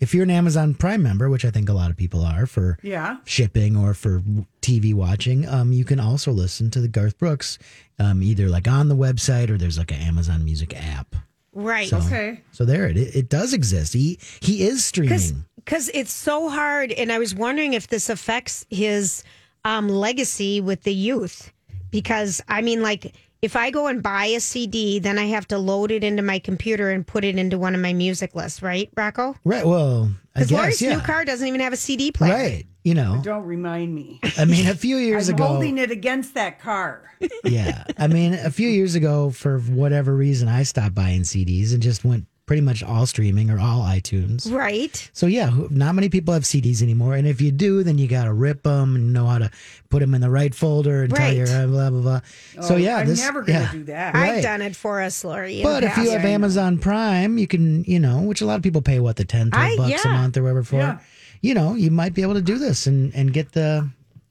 if 0.00 0.14
you're 0.14 0.22
an 0.22 0.30
Amazon 0.30 0.74
Prime 0.74 1.02
member, 1.02 1.28
which 1.28 1.44
I 1.44 1.50
think 1.50 1.68
a 1.68 1.72
lot 1.72 1.90
of 1.90 1.96
people 1.96 2.24
are 2.24 2.46
for 2.46 2.78
Yeah. 2.82 3.16
shipping 3.24 3.76
or 3.76 3.94
for 3.94 4.22
TV 4.62 4.94
watching, 4.94 5.46
um, 5.48 5.72
you 5.72 5.84
can 5.84 6.00
also 6.00 6.30
listen 6.32 6.70
to 6.72 6.80
the 6.80 6.88
Garth 6.88 7.18
Brooks 7.18 7.58
um, 7.98 8.22
either 8.22 8.48
like 8.48 8.68
on 8.68 8.88
the 8.88 8.96
website 8.96 9.50
or 9.50 9.58
there's 9.58 9.78
like 9.78 9.90
an 9.90 10.00
Amazon 10.00 10.44
Music 10.44 10.74
app. 10.76 11.16
Right. 11.52 11.88
So, 11.88 11.98
Okay. 11.98 12.40
So 12.52 12.64
there 12.64 12.86
it 12.88 12.96
it 12.96 13.28
does 13.28 13.52
exist. 13.52 13.92
He 13.94 14.18
he 14.40 14.62
is 14.62 14.84
streaming. 14.84 15.44
Because 15.56 15.90
it's 15.92 16.12
so 16.12 16.48
hard. 16.48 16.92
And 16.92 17.10
I 17.12 17.18
was 17.18 17.34
wondering 17.34 17.74
if 17.74 17.88
this 17.88 18.08
affects 18.08 18.64
his 18.70 19.22
um, 19.64 19.88
legacy 19.88 20.60
with 20.60 20.82
the 20.84 20.94
youth. 20.94 21.52
Because, 21.90 22.42
I 22.48 22.60
mean, 22.62 22.80
like, 22.82 23.14
if 23.42 23.54
I 23.56 23.70
go 23.70 23.86
and 23.86 24.02
buy 24.02 24.26
a 24.26 24.40
CD, 24.40 24.98
then 24.98 25.18
I 25.18 25.26
have 25.26 25.46
to 25.48 25.58
load 25.58 25.90
it 25.90 26.02
into 26.04 26.22
my 26.22 26.38
computer 26.38 26.90
and 26.90 27.06
put 27.06 27.24
it 27.24 27.36
into 27.38 27.58
one 27.58 27.74
of 27.74 27.80
my 27.80 27.92
music 27.92 28.34
lists, 28.34 28.62
right, 28.62 28.90
Rocco? 28.96 29.36
Right. 29.44 29.64
Well, 29.66 30.10
I 30.34 30.40
Because 30.40 30.50
guess 30.50 30.58
Lori's 30.58 30.82
yeah. 30.82 30.94
new 30.96 31.00
car 31.00 31.24
doesn't 31.24 31.46
even 31.46 31.60
have 31.60 31.72
a 31.72 31.76
CD 31.76 32.10
player. 32.12 32.32
Right. 32.34 32.66
You 32.84 32.94
know. 32.94 33.20
Don't 33.22 33.44
remind 33.44 33.94
me. 33.94 34.20
I 34.38 34.44
mean, 34.44 34.66
a 34.66 34.74
few 34.74 34.96
years 34.96 35.28
I'm 35.28 35.34
ago. 35.34 35.44
holding 35.44 35.78
it 35.78 35.90
against 35.90 36.34
that 36.34 36.58
car. 36.58 37.10
yeah. 37.44 37.84
I 37.98 38.06
mean, 38.06 38.34
a 38.34 38.50
few 38.50 38.68
years 38.68 38.94
ago, 38.94 39.30
for 39.30 39.58
whatever 39.60 40.14
reason, 40.14 40.48
I 40.48 40.62
stopped 40.62 40.94
buying 40.94 41.22
CDs 41.22 41.72
and 41.74 41.82
just 41.82 42.04
went 42.04 42.26
pretty 42.48 42.62
much 42.62 42.82
all 42.82 43.06
streaming 43.06 43.48
or 43.50 43.60
all 43.60 43.82
iTunes. 43.84 44.50
Right. 44.50 45.08
So 45.12 45.26
yeah, 45.26 45.50
not 45.70 45.94
many 45.94 46.08
people 46.08 46.34
have 46.34 46.42
CDs 46.42 46.82
anymore, 46.82 47.14
and 47.14 47.28
if 47.28 47.40
you 47.40 47.52
do, 47.52 47.84
then 47.84 47.98
you 47.98 48.08
got 48.08 48.24
to 48.24 48.32
rip 48.32 48.64
them 48.64 48.96
and 48.96 49.12
know 49.12 49.26
how 49.26 49.38
to 49.38 49.50
put 49.90 50.00
them 50.00 50.14
in 50.14 50.20
the 50.20 50.30
right 50.30 50.52
folder 50.52 51.04
and 51.04 51.14
tell 51.14 51.32
your 51.32 51.46
blah 51.46 51.90
blah 51.90 52.00
blah. 52.00 52.20
so 52.62 52.74
Oh, 52.74 52.76
yeah, 52.76 52.96
I'm 52.96 53.06
this 53.06 53.20
never 53.20 53.42
gonna 53.42 53.60
yeah. 53.60 53.72
do 53.72 53.84
that. 53.84 54.14
Right. 54.14 54.30
I've 54.38 54.42
done 54.42 54.62
it 54.62 54.74
for 54.74 55.00
us, 55.00 55.22
Lori. 55.22 55.62
But 55.62 55.84
if 55.84 55.96
you 55.96 56.04
past. 56.04 56.16
have 56.16 56.24
Amazon 56.24 56.78
Prime, 56.78 57.38
you 57.38 57.46
can, 57.46 57.84
you 57.84 58.00
know, 58.00 58.22
which 58.22 58.40
a 58.40 58.46
lot 58.46 58.56
of 58.56 58.62
people 58.62 58.82
pay 58.82 58.98
what 58.98 59.14
the 59.16 59.24
10, 59.24 59.50
12 59.52 59.64
I- 59.72 59.76
bucks 59.76 60.04
a 60.04 60.08
month 60.08 60.36
or 60.36 60.42
whatever 60.42 60.64
for. 60.64 60.76
Yeah. 60.76 60.98
You 61.40 61.54
know, 61.54 61.74
you 61.74 61.92
might 61.92 62.14
be 62.14 62.22
able 62.22 62.34
to 62.34 62.42
do 62.42 62.58
this 62.58 62.88
and 62.88 63.14
and 63.14 63.32
get 63.32 63.52
the 63.52 63.88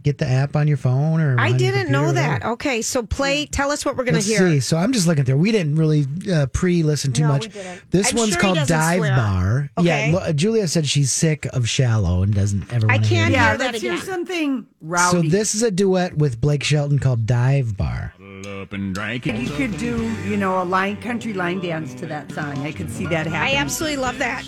get 0.08 0.18
the 0.18 0.26
app 0.28 0.56
on 0.56 0.68
your 0.68 0.78
phone 0.78 1.20
or 1.22 1.40
I 1.40 1.52
didn't 1.52 1.92
know 1.92 2.12
that. 2.12 2.44
Okay, 2.44 2.82
so 2.82 3.04
play. 3.04 3.46
Tell 3.46 3.72
us 3.72 3.86
what 3.86 3.96
we're 3.98 4.04
going 4.06 4.14
to 4.16 4.20
Let's 4.20 4.28
hear. 4.28 4.40
see. 4.50 4.60
So 4.60 4.78
I'm 4.78 4.94
just 4.94 5.06
looking 5.08 5.24
through. 5.26 5.38
We 5.38 5.52
didn't 5.52 5.76
really 5.76 6.06
uh, 6.32 6.48
pre-listen 6.48 7.14
too 7.14 7.24
No, 7.24 7.28
much. 7.30 7.48
we 7.48 7.54
didn't. 7.54 7.82
This 7.92 8.12
I'm 8.12 8.18
one's 8.18 8.30
sure 8.32 8.38
he 8.38 8.42
called 8.42 8.56
doesn't 8.58 8.78
Dive 8.78 8.98
swear. 9.00 9.16
Bar. 9.16 9.70
Okay. 9.78 10.10
Yeah, 10.12 10.18
lo- 10.18 10.32
Julia 10.34 10.68
said 10.68 10.88
she's 10.88 11.12
sick 11.12 11.46
of 11.48 11.68
Shallow 11.70 12.24
and 12.24 12.34
doesn't 12.34 12.72
ever 12.74 12.88
I 12.90 12.94
want 12.96 13.04
to 13.04 13.10
hear 13.10 13.18
can't 13.20 13.32
it. 13.34 13.38
Yeah, 13.38 13.48
hear 13.50 13.58
that 13.58 13.72
let's 13.74 13.82
hear 13.82 13.94
again. 13.94 14.06
something 14.06 14.62
So 14.64 14.68
rowdy. 14.82 15.30
this 15.30 15.56
is 15.56 15.64
a 15.64 15.72
duet 15.72 16.18
with 16.18 16.40
Blake 16.42 16.64
Shelton 16.64 17.00
called 17.00 17.26
Dive 17.26 17.76
Bar. 17.78 18.14
Up 18.62 18.72
and 18.74 18.94
drank 18.96 19.28
it. 19.28 19.36
you 19.36 19.50
could 19.50 19.78
do, 19.78 20.10
you 20.28 20.38
know, 20.38 20.62
a 20.62 20.64
line 20.64 21.02
country 21.02 21.34
line 21.34 21.60
dance 21.60 21.94
to 21.96 22.06
that 22.08 22.32
song. 22.32 22.58
I 22.60 22.72
could 22.72 22.90
see 22.90 23.06
that 23.08 23.26
happen. 23.28 23.34
I 23.34 23.38
happening. 23.38 23.58
absolutely 23.58 23.98
love 23.98 24.18
that. 24.20 24.46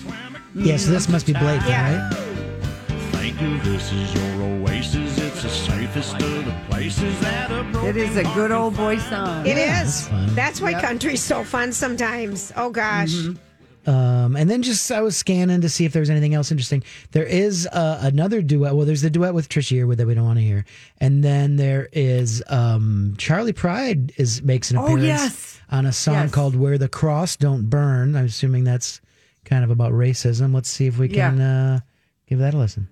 Yeah, 0.56 0.78
so 0.78 0.90
this 0.92 1.10
must 1.10 1.26
be 1.28 1.34
Blake, 1.34 1.62
Yeah. 1.68 2.08
right? 2.10 2.29
Thinking 3.20 3.60
this 3.64 3.92
is 3.92 4.14
your 4.14 4.44
oasis, 4.44 5.18
it's 5.18 5.44
the 5.44 5.50
safest 5.50 6.14
of 6.16 6.46
the 6.46 6.56
places 6.70 7.20
that 7.20 7.52
a 7.52 7.86
It 7.88 7.98
is 7.98 8.16
a 8.16 8.24
good 8.34 8.52
old 8.52 8.76
boy 8.78 8.98
song. 8.98 9.46
It 9.46 9.58
is. 9.58 10.08
Yeah, 10.10 10.20
that's. 10.26 10.34
That's 10.36 10.62
why 10.62 10.80
country's 10.80 11.22
so 11.22 11.44
fun 11.44 11.74
sometimes. 11.74 12.54
Oh 12.56 12.70
gosh. 12.70 13.14
Um, 13.86 14.36
and 14.36 14.50
then 14.50 14.62
just 14.62 14.90
I 14.92 15.02
was 15.02 15.18
scanning 15.18 15.62
to 15.62 15.70
see 15.70 15.84
if 15.86 15.92
there 15.94 16.00
was 16.00 16.10
anything 16.10 16.34
else 16.34 16.52
interesting. 16.52 16.84
There 17.12 17.26
is 17.26 17.68
uh, 17.68 18.00
another 18.04 18.42
duet. 18.42 18.76
Well, 18.76 18.86
there's 18.86 19.02
the 19.02 19.10
duet 19.10 19.34
with 19.34 19.50
Trisha 19.50 19.78
Yearwood 19.78 19.98
that 19.98 20.08
we 20.08 20.14
don't 20.14 20.26
want 20.26 20.38
to 20.40 20.44
hear, 20.46 20.64
and 21.00 21.22
then 21.24 21.56
there 21.58 21.90
is 21.92 22.42
um, 22.48 23.16
Charley 23.18 23.54
Pride 23.54 24.14
is 24.18 24.42
makes 24.44 24.72
an 24.72 24.78
Oh, 24.78 24.84
appearance 24.86 25.04
yes. 25.06 25.62
on 25.72 25.86
a 25.86 25.92
song 25.92 26.14
Yes. 26.16 26.32
called 26.32 26.56
"Where 26.56 26.78
the 26.78 26.90
Cross 26.90 27.38
Don't 27.38 27.70
Burn." 27.70 28.16
I'm 28.16 28.26
assuming 28.26 28.64
that's 28.64 29.02
kind 29.44 29.64
of 29.64 29.72
about 29.72 29.92
racism. 29.92 30.54
Let's 30.54 30.70
see 30.70 30.86
if 30.88 30.98
we 30.98 31.10
can 31.10 31.42
uh, 31.42 31.80
give 32.28 32.40
that 32.40 32.54
a 32.54 32.58
listen. 32.58 32.88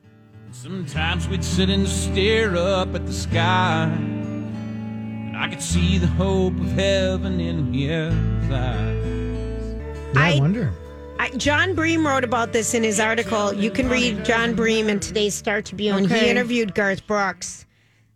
Sometimes 0.61 1.27
we'd 1.27 1.43
sit 1.43 1.69
and 1.69 1.87
stare 1.87 2.57
up 2.57 2.95
at 2.95 3.05
the 3.05 3.13
sky. 3.13 3.83
And 3.93 5.37
I 5.37 5.49
could 5.49 5.61
see 5.61 5.99
the 5.99 6.07
hope 6.07 6.59
of 6.59 6.71
heaven 6.71 7.39
in 7.39 7.71
his 7.71 8.11
eyes. 8.51 9.75
Yeah, 10.15 10.19
I, 10.19 10.33
I- 10.33 10.39
wonder. 10.39 10.73
I, 11.19 11.29
Jon 11.29 11.75
Bream 11.75 12.07
wrote 12.07 12.23
about 12.23 12.53
this 12.53 12.73
in 12.73 12.81
his 12.83 12.99
article. 12.99 13.53
You 13.53 13.69
can 13.69 13.87
read 13.87 14.25
Jon 14.25 14.55
Bream 14.55 14.89
in 14.89 14.99
today's 14.99 15.35
Star 15.35 15.61
Tribune. 15.61 16.09
He 16.09 16.27
interviewed 16.27 16.73
Garth 16.73 17.05
Brooks, 17.05 17.67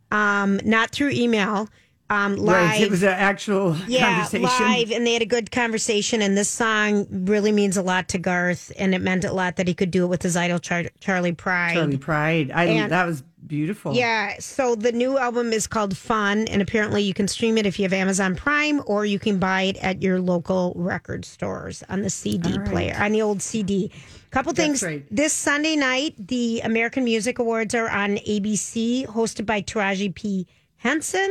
um, 0.10 0.60
not 0.66 0.90
through 0.90 1.12
email, 1.12 1.68
um, 2.12 2.36
live. 2.36 2.70
Right, 2.72 2.82
it 2.82 2.90
was 2.92 3.04
an 3.04 3.10
actual 3.10 3.76
yeah, 3.88 4.28
conversation. 4.28 4.66
live, 4.68 4.92
and 4.92 5.08
they 5.08 5.14
had 5.14 5.22
a 5.22 5.26
good 5.26 5.50
conversation. 5.50 6.22
And 6.22 6.38
this 6.38 6.50
song 6.50 7.08
really 7.10 7.52
means 7.54 7.78
a 7.78 7.82
lot 7.82 8.10
to 8.10 8.18
Garth, 8.18 8.72
and 8.78 8.94
it 8.94 9.00
meant 9.02 9.24
a 9.24 9.32
lot 9.32 9.56
that 9.56 9.68
he 9.68 9.74
could 9.74 9.92
do 9.92 10.04
it 10.04 10.08
with 10.08 10.22
his 10.22 10.36
idol 10.36 10.60
Char- 10.60 10.92
Charley 11.00 11.32
Pride. 11.32 11.74
Charley 11.76 11.98
Pride. 11.98 12.52
I 12.54 12.66
And- 12.66 12.92
that 12.92 13.06
was 13.08 13.24
beautiful. 13.48 13.94
Yeah, 13.94 14.36
so 14.40 14.76
the 14.76 14.92
new 14.92 15.18
album 15.18 15.54
is 15.54 15.68
called 15.68 15.96
Fun, 15.98 16.48
and 16.50 16.62
apparently 16.62 17.02
you 17.02 17.14
can 17.14 17.28
stream 17.30 17.58
it 17.58 17.66
if 17.66 17.80
you 17.80 17.84
have 17.84 17.94
Amazon 17.94 18.36
Prime, 18.36 18.82
or 18.86 19.06
you 19.06 19.18
can 19.20 19.40
buy 19.40 19.64
it 19.64 19.78
at 19.78 20.02
your 20.02 20.20
local 20.20 20.74
record 20.76 21.24
stores 21.26 21.82
on 21.90 22.02
the 22.02 22.10
CD 22.10 22.60
player, 22.66 22.96
on 23.00 23.14
the 23.14 23.22
old 23.22 23.42
CD. 23.42 23.90
Couple 24.32 24.54
things. 24.54 24.82
right. 24.84 25.06
This 25.12 25.34
Sunday 25.34 25.76
night, 25.76 26.16
the 26.18 26.62
American 26.62 27.04
Music 27.04 27.40
Awards 27.40 27.74
are 27.76 27.90
on 27.90 28.18
ABC, 28.18 29.06
hosted 29.08 29.46
by 29.46 29.62
Taraji 29.62 30.14
P. 30.14 30.48
Henson. 30.78 31.30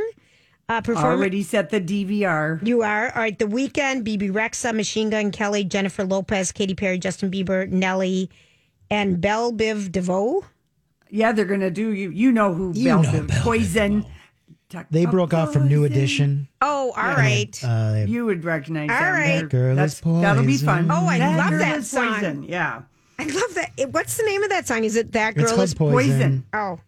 Uh, 0.71 0.81
perform- 0.81 1.05
Already 1.05 1.43
set 1.43 1.71
the 1.71 1.81
DVR. 1.81 2.61
you 2.65 2.83
are. 2.83 3.07
All 3.15 3.21
right. 3.21 3.37
The 3.37 3.45
Weeknd, 3.47 4.05
Bebe 4.05 4.29
Rexha, 4.29 4.73
Machine 4.75 5.11
Gun 5.11 5.33
Kelly, 5.33 5.65
Jennifer 5.65 6.05
Lopez, 6.05 6.53
Katy 6.53 6.75
Perry, 6.75 6.97
Justin 6.99 7.29
Bieber, 7.31 7.69
Nelly, 7.69 8.31
and 8.89 9.21
Bell 9.21 9.53
Biv 9.53 9.91
DeVoe. 9.91 10.45
Yeah, 11.11 11.33
they're 11.33 11.45
gonna 11.45 11.71
do 11.73 11.91
you. 11.93 12.11
You 12.11 12.31
know 12.31 12.55
who? 12.55 12.73
You 12.73 12.85
Belle 12.85 13.03
know 13.03 13.09
Biv- 13.11 13.27
Belle 13.29 13.39
Biv 13.39 13.43
Poison. 13.43 14.07
Talk 14.69 14.87
They 14.93 15.05
broke 15.07 15.35
off 15.35 15.53
from 15.53 15.67
New. 15.67 15.83
Edition. 15.83 16.47
Oh, 16.63 16.93
all 16.97 17.15
right. 17.15 17.59
Uh, 17.65 17.93
they- 17.95 18.05
You 18.07 18.25
would 18.27 18.45
recognize 18.45 18.91
All 18.91 18.97
them. 19.01 19.13
right. 19.15 19.41
That 19.41 19.49
girl 19.51 19.75
that's- 19.75 19.95
is 19.95 20.01
That'll 20.23 20.45
be 20.45 20.57
fun. 20.57 20.87
Oh, 20.89 21.09
I 21.09 21.19
love 21.37 21.51
girl 21.51 21.59
that 21.59 21.79
is 21.79 21.91
song. 21.91 22.15
Poison. 22.15 22.43
Yeah. 22.45 22.83
I 23.19 23.25
love 23.25 23.55
that. 23.57 23.73
What's 23.91 24.17
the 24.17 24.23
name 24.23 24.45
of 24.45 24.51
that 24.51 24.69
song? 24.69 24.85
Is 24.85 24.95
it 24.95 25.11
that 25.13 25.35
girl 25.35 25.47
called 25.49 25.61
is 25.63 25.75
Poison. 25.75 26.11
Poison. 26.13 26.45
Oh, 26.55 26.79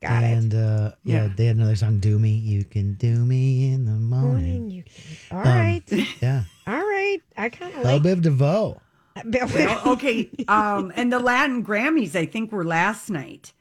got 0.00 0.22
it. 0.22 0.26
and 0.26 0.54
uh, 0.54 0.92
yeah. 1.04 1.24
Yeah. 1.26 1.28
they 1.36 1.46
had 1.46 1.56
another 1.56 1.76
song, 1.76 1.98
"Do 1.98 2.18
Me." 2.18 2.30
You 2.30 2.64
can 2.64 2.94
do 2.94 3.24
me 3.24 3.72
in 3.72 3.84
the 3.84 3.92
morning. 3.92 4.70
You- 4.70 4.84
All 5.30 5.42
right. 5.42 5.82
Yeah, 6.22 6.44
All 6.66 6.74
right. 6.76 7.18
I 7.36 7.48
kind 7.48 7.74
of 7.74 7.82
Belle 7.82 7.92
like 7.98 8.02
Biv 8.02 8.22
DeVoe. 8.22 8.80
Well, 9.24 9.82
okay. 9.94 10.30
Um, 10.48 10.92
and 10.94 11.12
the 11.12 11.18
Latin 11.18 11.64
Grammys, 11.64 12.14
I 12.14 12.24
think, 12.26 12.52
were 12.52 12.64
last 12.64 13.10
night. 13.10 13.52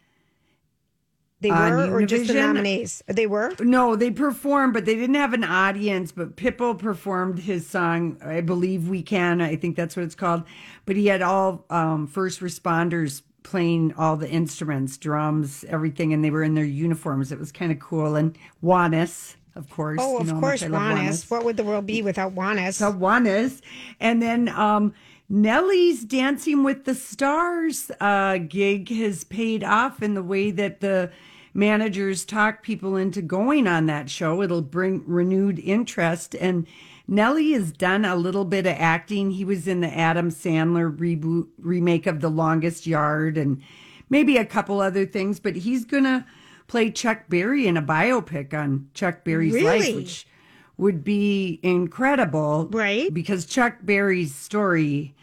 they 1.42 1.50
on 1.50 1.72
were, 1.92 1.98
or 1.98 2.06
just 2.06 2.28
the 2.28 2.34
nominees. 2.36 3.02
They 3.08 3.26
were. 3.28 3.54
No, 3.60 3.96
they 3.96 4.12
performed, 4.12 4.74
but 4.74 4.86
they 4.86 4.96
didn't 4.96 5.16
have 5.16 5.34
an 5.34 5.44
audience. 5.44 6.12
But 6.12 6.36
Pitbull 6.36 6.78
performed 6.78 7.40
his 7.40 7.68
song, 7.68 8.18
I 8.24 8.42
believe 8.42 8.88
we 8.88 9.02
can. 9.02 9.42
I 9.42 9.56
think 9.56 9.76
that's 9.76 9.96
what 9.96 10.04
it's 10.04 10.16
called. 10.16 10.44
But 10.86 10.96
he 10.96 11.08
had 11.08 11.22
all 11.24 11.66
um, 11.72 12.06
first 12.08 12.40
responders 12.40 13.22
playing 13.48 13.94
all 13.98 14.18
the 14.18 14.30
instruments, 14.30 14.98
drums, 14.98 15.64
everything, 15.70 16.12
and 16.12 16.22
they 16.24 16.30
were 16.30 16.44
in 16.44 16.54
their 16.54 16.66
uniforms. 16.66 17.32
It 17.32 17.40
was 17.40 17.50
kind 17.50 17.72
of 17.72 17.80
cool. 17.80 18.18
And 18.18 18.38
Juanes, 18.62 19.36
of 19.56 19.70
course. 19.70 20.00
Oh, 20.02 20.16
you 20.16 20.18
of 20.20 20.28
know 20.28 20.34
how 20.36 20.40
course, 20.42 20.62
love 20.64 20.72
Juanes. 20.72 21.32
What 21.32 21.46
would 21.46 21.56
the 21.56 21.64
world 21.64 21.86
be 21.86 22.02
without 22.02 22.36
Juanes? 22.36 22.74
So 22.74 22.92
Juanes. 22.92 23.62
And 24.02 24.22
then 24.22 24.50
um, 24.50 24.94
Nelly's 25.30 26.04
Dancing 26.04 26.64
with 26.66 26.84
the 26.84 26.94
Stars 26.94 27.90
uh, 28.02 28.38
gig 28.40 28.90
has 28.90 29.24
paid 29.24 29.64
off 29.64 30.04
in 30.04 30.14
the 30.14 30.24
way 30.24 30.52
that 30.52 30.82
the 30.82 31.10
managers 31.54 32.26
talk 32.26 32.64
people 32.64 32.98
into 32.98 33.22
going 33.22 33.66
on 33.66 33.86
that 33.86 34.10
show. 34.10 34.42
It'll 34.42 34.62
bring 34.62 35.04
renewed 35.08 35.58
interest. 35.60 36.36
And 36.36 36.68
Nelly 37.08 37.54
has 37.54 37.72
done 37.72 38.04
a 38.04 38.16
little 38.16 38.46
bit 38.46 38.66
of 38.66 38.76
acting. 38.78 39.32
He 39.32 39.46
was 39.46 39.68
in 39.68 39.82
the 39.82 39.88
Adam 39.88 40.30
Sandler 40.30 40.96
reboot 40.96 41.48
remake 41.58 42.06
of 42.06 42.20
The 42.20 42.30
Longest 42.30 42.86
Yard 42.86 43.38
and 43.38 43.62
maybe 44.10 44.38
a 44.38 44.46
couple 44.46 44.82
other 44.82 45.06
things, 45.06 45.40
but 45.40 45.56
he's 45.56 45.86
going 45.86 46.04
to 46.04 46.26
play 46.68 46.92
Chuck 46.92 47.30
Berry 47.30 47.66
in 47.66 47.78
a 47.78 47.82
biopic 47.82 48.54
on 48.54 48.90
Chuck 48.94 49.24
Berry's 49.24 49.62
life, 49.62 49.96
which 49.96 50.28
would 50.78 51.04
be 51.04 51.60
incredible. 51.64 52.68
Right. 52.72 53.14
Because 53.14 53.46
Chuck 53.46 53.78
Berry's 53.84 54.36
story 54.36 55.16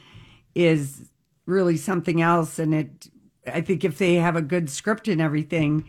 is 0.54 1.10
really 1.46 1.76
something 1.76 2.22
else. 2.22 2.58
And 2.58 2.74
it, 2.74 3.10
I 3.46 3.60
think 3.60 3.84
if 3.84 3.98
they 3.98 4.14
have 4.14 4.36
a 4.36 4.42
good 4.42 4.70
script 4.70 5.06
and 5.06 5.20
everything, 5.20 5.84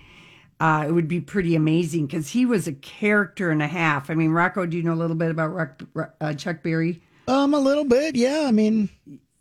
uh, 0.59 0.85
it 0.87 0.91
would 0.91 1.07
be 1.07 1.19
pretty 1.19 1.55
amazing 1.55 2.05
because 2.07 2.29
he 2.29 2.45
was 2.45 2.67
a 2.67 2.73
character 2.73 3.51
and 3.51 3.61
a 3.61 3.67
half. 3.67 4.09
I 4.09 4.13
mean, 4.13 4.31
Rocco, 4.31 4.65
do 4.65 4.77
you 4.77 4.83
know 4.83 4.93
a 4.93 4.95
little 4.95 5.15
bit 5.15 5.31
about 5.31 5.47
Rock, 5.53 5.83
uh, 6.21 6.33
Chuck 6.33 6.63
Berry? 6.63 7.01
Um, 7.27 7.53
a 7.53 7.59
little 7.59 7.85
bit. 7.85 8.15
Yeah, 8.15 8.45
I 8.47 8.51
mean, 8.51 8.89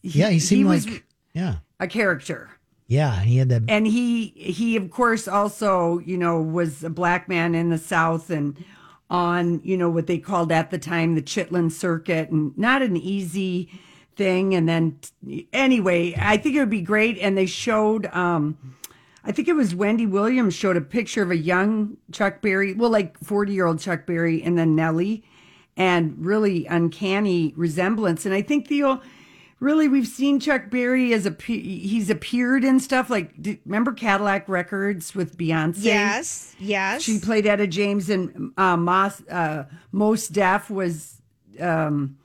yeah, 0.03 0.31
he 0.31 0.39
seemed 0.41 0.69
was- 0.69 0.87
like 0.89 1.05
yeah, 1.35 1.57
A 1.81 1.87
character. 1.87 2.51
yeah. 2.87 3.19
And 3.21 3.29
he 3.29 3.37
had 3.39 3.49
that. 3.51 3.63
and 3.69 3.87
he 3.87 4.29
he 4.37 4.77
of 4.77 4.91
course 4.91 5.27
also 5.29 5.99
you 6.01 6.17
know 6.17 6.41
was 6.41 6.83
a 6.85 6.91
black 6.91 7.29
man 7.29 7.55
in 7.55 7.71
the 7.71 7.79
south 7.79 8.31
and 8.31 8.63
on 9.11 9.61
you 9.65 9.77
know 9.77 9.91
what 9.91 10.07
they 10.07 10.19
called 10.19 10.51
at 10.53 10.71
the 10.71 10.79
time 10.79 11.15
the 11.15 11.23
chitlin 11.23 11.71
circuit 11.71 12.31
and 12.31 12.57
not 12.57 12.83
an 12.83 12.97
easy 12.97 13.69
thing 14.17 14.55
and 14.55 14.67
then 14.69 14.99
anyway 15.53 16.15
i 16.19 16.37
think 16.37 16.55
it 16.57 16.61
would 16.61 16.71
be 16.71 16.81
great 16.81 17.19
and 17.19 17.37
they 17.37 17.45
showed 17.47 18.07
um 18.15 18.57
i 19.25 19.33
think 19.33 19.49
it 19.49 19.55
was 19.55 19.75
wendy 19.75 20.07
williams 20.07 20.55
showed 20.55 20.77
a 20.77 20.81
picture 20.81 21.23
of 21.23 21.31
a 21.31 21.37
young 21.37 21.97
chuck 22.13 22.41
berry 22.41 22.73
well 22.75 22.91
like 22.91 23.19
40 23.23 23.53
year 23.53 23.67
old 23.67 23.81
chuck 23.81 24.07
berry 24.07 24.43
and 24.43 24.57
then 24.59 24.75
nelly 24.75 25.25
and 25.77 26.15
really 26.25 26.67
uncanny 26.67 27.53
resemblance 27.57 28.25
and 28.25 28.35
i 28.35 28.43
think 28.43 28.69
the 28.69 28.83
old 28.83 29.01
really 29.65 29.89
we've 29.89 30.07
seen 30.07 30.39
Chuck 30.39 30.69
Berry 30.69 31.13
as 31.13 31.27
a 31.27 31.35
he's 31.47 32.11
appeared 32.11 32.65
in 32.65 32.79
stuff 32.79 33.09
like 33.11 33.33
remember 33.65 33.93
Cadillac 33.93 34.49
Records 34.49 35.15
with 35.15 35.37
Beyonce. 35.37 35.77
Yes. 35.79 36.55
Yes. 36.61 37.03
she 37.03 37.19
played 37.19 37.47
Etta 37.47 37.67
James 37.67 38.11
and 38.11 38.53
uh, 38.57 38.77
Mos 38.77 39.27
uh, 39.29 39.65
Mos 39.91 40.29
Def 40.29 40.71
was 40.71 41.23
um, 41.59 42.17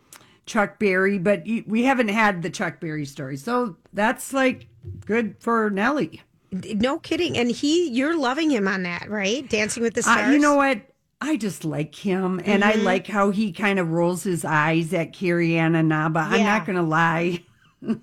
Chuck 0.46 0.80
Berry, 0.80 1.18
but 1.18 1.44
we 1.66 1.84
haven't 1.84 2.10
had 2.10 2.42
the 2.42 2.50
Chuck 2.50 2.80
Berry 2.80 3.06
story, 3.06 3.38
so 3.38 3.78
that's 3.94 4.34
like 4.34 4.68
good 5.06 5.36
for 5.40 5.70
Nelly. 5.70 6.22
No 6.52 7.00
kidding. 7.00 7.38
And 7.38 7.52
he, 7.52 7.90
you're 7.90 8.18
loving 8.18 8.50
him 8.50 8.68
on 8.68 8.84
that, 8.84 9.10
right? 9.10 9.48
Dancing 9.50 9.84
with 9.84 9.94
the 9.94 10.00
Uh, 10.02 10.04
Stars. 10.04 10.34
you 10.34 10.40
know 10.40 10.56
what? 10.56 10.82
I 11.22 11.36
just 11.36 11.66
like 11.66 11.94
him, 11.96 12.40
and 12.46 12.64
I 12.64 12.76
like 12.76 13.06
how 13.08 13.30
he 13.32 13.52
kind 13.52 13.78
of 13.78 13.92
rolls 13.92 14.24
his 14.24 14.46
eyes 14.46 14.94
at 14.94 15.12
Carrie 15.12 15.58
Ann 15.58 15.76
Inaba. 15.76 16.20
I'm 16.22 16.44
not 16.44 16.66
going 16.66 16.78
to 16.78 16.82
lie. 16.82 17.44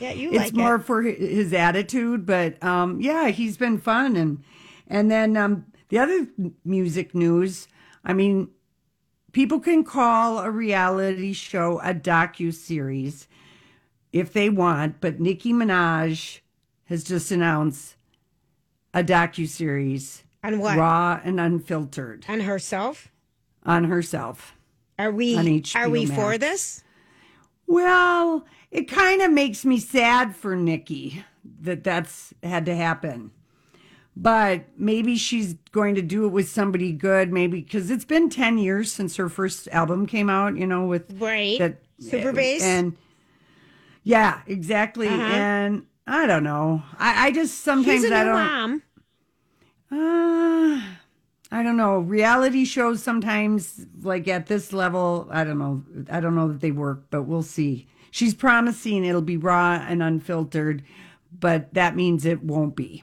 Yeah, 0.00 0.12
you 0.12 0.30
it's 0.30 0.36
like 0.38 0.54
more 0.54 0.74
it. 0.74 0.82
for 0.84 1.02
his 1.02 1.52
attitude 1.52 2.26
but 2.26 2.62
um 2.64 3.00
yeah 3.00 3.28
he's 3.28 3.56
been 3.56 3.78
fun 3.78 4.16
and 4.16 4.42
and 4.88 5.08
then 5.08 5.36
um 5.36 5.66
the 5.88 5.98
other 6.00 6.26
music 6.64 7.14
news 7.14 7.68
i 8.04 8.12
mean 8.12 8.48
people 9.30 9.60
can 9.60 9.84
call 9.84 10.40
a 10.40 10.50
reality 10.50 11.32
show 11.32 11.78
a 11.80 11.94
docu 11.94 12.52
series 12.52 13.28
if 14.12 14.32
they 14.32 14.50
want 14.50 15.00
but 15.00 15.20
nicki 15.20 15.52
minaj 15.52 16.40
has 16.86 17.04
just 17.04 17.30
announced 17.30 17.96
a 18.92 19.02
docu 19.02 19.48
series 19.48 20.22
On 20.42 20.58
what? 20.58 20.76
raw 20.78 21.20
and 21.24 21.40
unfiltered 21.40 22.24
On 22.28 22.40
herself. 22.40 23.10
on 23.64 23.84
herself 23.84 24.54
Are 24.98 25.10
we? 25.10 25.36
On 25.36 25.44
HBO 25.46 25.76
are 25.76 25.88
we 25.90 26.06
for 26.06 26.38
this? 26.38 26.82
Well, 27.66 28.44
it 28.70 28.84
kind 28.90 29.22
of 29.22 29.32
makes 29.32 29.64
me 29.64 29.78
sad 29.78 30.36
for 30.36 30.54
Nicki 30.54 31.24
that 31.62 31.82
that's 31.84 32.34
had 32.42 32.66
to 32.66 32.76
happen. 32.76 33.30
But 34.16 34.66
maybe 34.76 35.16
she's 35.16 35.54
going 35.72 35.96
to 35.96 36.02
do 36.02 36.24
it 36.24 36.28
with 36.28 36.48
somebody 36.48 36.92
good, 36.92 37.32
maybe 37.32 37.62
because 37.62 37.90
it's 37.90 38.04
been 38.04 38.28
10 38.30 38.58
years 38.58 38.92
since 38.92 39.16
her 39.16 39.28
first 39.28 39.66
album 39.72 40.06
came 40.06 40.30
out, 40.30 40.56
you 40.56 40.66
know, 40.68 40.86
with 40.86 41.20
Right. 41.20 41.58
that 41.58 41.82
Super 41.98 42.32
bass? 42.32 42.62
And 42.62 42.96
yeah, 44.04 44.42
exactly. 44.46 45.08
Uh-huh. 45.08 45.20
And 45.20 45.86
I 46.06 46.26
don't 46.26 46.44
know. 46.44 46.82
I, 46.98 47.26
I 47.26 47.30
just 47.32 47.60
sometimes 47.60 48.02
She's 48.02 48.04
a 48.04 48.10
new 48.10 48.16
I 48.16 48.24
don't. 48.24 48.34
mom. 48.34 48.82
Uh, 49.90 50.82
I 51.50 51.62
don't 51.62 51.76
know. 51.76 51.98
Reality 51.98 52.64
shows 52.64 53.02
sometimes, 53.02 53.86
like 54.02 54.26
at 54.28 54.46
this 54.46 54.72
level, 54.72 55.28
I 55.30 55.44
don't 55.44 55.58
know. 55.58 55.84
I 56.10 56.20
don't 56.20 56.34
know 56.34 56.48
that 56.48 56.60
they 56.60 56.72
work, 56.72 57.04
but 57.10 57.22
we'll 57.22 57.42
see. 57.42 57.86
She's 58.10 58.34
promising 58.34 59.04
it'll 59.04 59.22
be 59.22 59.36
raw 59.36 59.84
and 59.88 60.02
unfiltered, 60.02 60.82
but 61.38 61.72
that 61.74 61.96
means 61.96 62.24
it 62.24 62.42
won't 62.42 62.76
be. 62.76 63.02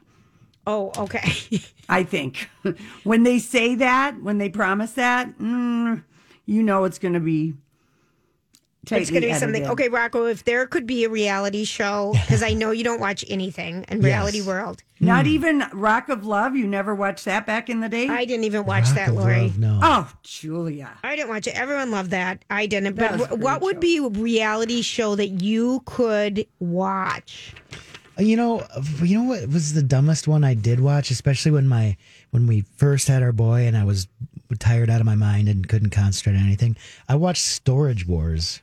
Oh, 0.67 0.91
okay. 0.97 1.33
I 1.89 2.03
think 2.03 2.49
when 3.03 3.23
they 3.23 3.39
say 3.39 3.75
that, 3.75 4.21
when 4.21 4.37
they 4.37 4.49
promise 4.49 4.93
that, 4.93 5.37
mm, 5.39 6.03
you 6.45 6.63
know 6.63 6.83
it's 6.83 6.99
going 6.99 7.13
to 7.13 7.19
be. 7.19 7.55
It's 8.89 9.09
going 9.11 9.21
to 9.21 9.27
be 9.27 9.33
something. 9.35 9.67
Okay, 9.67 9.89
Rocco, 9.89 10.25
if 10.25 10.43
there 10.43 10.65
could 10.65 10.87
be 10.87 11.03
a 11.05 11.09
reality 11.09 11.65
show, 11.65 12.13
because 12.13 12.41
I 12.41 12.53
know 12.53 12.71
you 12.71 12.83
don't 12.83 12.99
watch 12.99 13.23
anything 13.29 13.85
in 13.89 14.01
reality 14.01 14.41
world. 14.41 14.81
Not 14.99 15.25
even 15.27 15.63
Rock 15.73 16.09
of 16.09 16.25
Love. 16.25 16.55
You 16.55 16.67
never 16.67 16.93
watched 16.93 17.25
that 17.25 17.45
back 17.47 17.69
in 17.69 17.79
the 17.79 17.89
day. 17.89 18.07
I 18.07 18.25
didn't 18.25 18.43
even 18.45 18.65
watch 18.65 18.85
Rock 18.85 18.95
that, 18.95 19.13
Lori. 19.13 19.41
Love, 19.41 19.57
no. 19.59 19.79
oh, 19.81 20.11
Julia. 20.23 20.91
I 21.03 21.15
didn't 21.15 21.29
watch 21.29 21.47
it. 21.47 21.55
Everyone 21.59 21.91
loved 21.91 22.11
that. 22.11 22.43
I 22.49 22.65
didn't. 22.65 22.95
That 22.95 23.11
But 23.11 23.19
was 23.19 23.29
a 23.31 23.35
wh- 23.35 23.41
what 23.41 23.59
great 23.59 23.63
would 23.63 23.79
be 23.79 23.97
a 23.97 24.07
reality 24.09 24.81
show 24.81 25.15
that 25.15 25.27
you 25.41 25.81
could 25.85 26.45
watch? 26.59 27.53
Uh, 28.17 28.21
You 28.23 28.35
know, 28.37 28.65
you 29.01 29.17
know 29.17 29.23
what 29.29 29.47
was 29.49 29.73
the 29.73 29.81
dumbest 29.83 30.27
one 30.27 30.43
I 30.43 30.53
did 30.53 30.79
watch, 30.79 31.09
especially 31.11 31.51
when 31.51 31.67
my 31.67 31.97
when 32.31 32.45
we 32.47 32.61
first 32.77 33.07
had 33.07 33.21
our 33.23 33.31
boy 33.31 33.65
and 33.67 33.75
I 33.77 33.83
was 33.83 34.07
tired 34.59 34.89
out 34.89 34.99
of 34.99 35.05
my 35.05 35.15
mind 35.15 35.47
and 35.47 35.67
couldn't 35.67 35.91
concentrate 35.91 36.35
on 36.35 36.43
anything. 36.45 36.75
I 37.09 37.15
watched 37.15 37.43
Storage 37.43 38.05
Wars. 38.05 38.61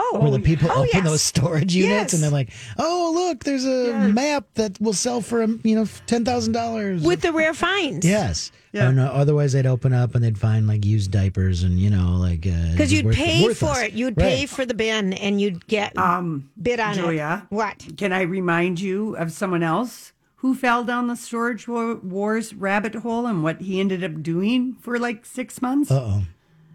Oh, 0.00 0.18
where 0.20 0.30
the 0.30 0.38
people 0.38 0.68
oh, 0.70 0.82
open 0.84 0.90
yes. 0.94 1.04
those 1.04 1.22
storage 1.22 1.74
units 1.74 2.12
Yes. 2.12 2.14
and 2.14 2.22
they're 2.22 2.30
like, 2.30 2.50
"Oh, 2.78 3.12
look, 3.14 3.42
there's 3.44 3.64
a 3.66 3.92
map 4.12 4.46
that 4.54 4.80
will 4.80 4.92
sell 4.92 5.20
for 5.20 5.42
um, 5.42 5.60
you 5.64 5.74
know 5.74 5.86
ten 6.06 6.24
thousand 6.24 6.52
dollars." 6.52 7.02
with 7.02 7.20
the 7.20 7.32
rare 7.32 7.52
finds. 7.52 8.06
yes, 8.06 8.52
Yeah. 8.72 8.90
No, 8.92 9.06
otherwise 9.06 9.52
they'd 9.54 9.66
open 9.66 9.92
up 9.92 10.14
and 10.14 10.22
they'd 10.22 10.38
find 10.38 10.66
like 10.68 10.84
used 10.84 11.10
diapers 11.10 11.62
and 11.64 11.80
you 11.80 11.90
know 11.90 12.12
like 12.16 12.42
Because 12.42 12.70
because 12.72 12.92
you'd 12.92 13.12
pay 13.12 13.52
for 13.54 13.80
it. 13.82 13.92
You'd 13.92 14.16
pay 14.16 14.46
for 14.46 14.64
the 14.64 14.74
bin 14.74 15.14
and 15.14 15.40
you'd 15.40 15.66
get 15.66 15.98
Um, 15.98 16.48
bid 16.62 16.78
on 16.78 16.94
Julia. 16.94 17.42
it. 17.50 17.54
What? 17.54 17.84
Can 17.96 18.12
I 18.12 18.22
remind 18.22 18.78
you 18.80 19.16
of 19.16 19.32
someone 19.32 19.64
else 19.64 20.12
who 20.36 20.54
fell 20.54 20.84
down 20.84 21.08
the 21.08 21.16
storage 21.16 21.66
war- 21.66 21.96
wars 21.96 22.54
rabbit 22.54 22.94
hole 22.94 23.26
and 23.26 23.42
what 23.42 23.60
he 23.62 23.80
ended 23.80 24.04
up 24.04 24.22
doing 24.22 24.76
for 24.80 24.96
like 24.98 25.26
six 25.26 25.60
months? 25.60 25.90
Uh 25.90 25.94
oh, 26.00 26.22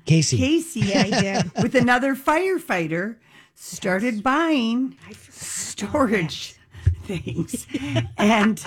Casey. 0.06 0.38
Casey, 0.38 0.80
Yeah, 0.82 1.04
he 1.04 1.12
did. 1.12 1.52
with 1.62 1.76
another 1.76 2.16
firefighter, 2.16 3.18
started 3.56 4.24
buying 4.24 4.98
storage 5.30 6.56
things. 7.06 7.68
and 8.18 8.62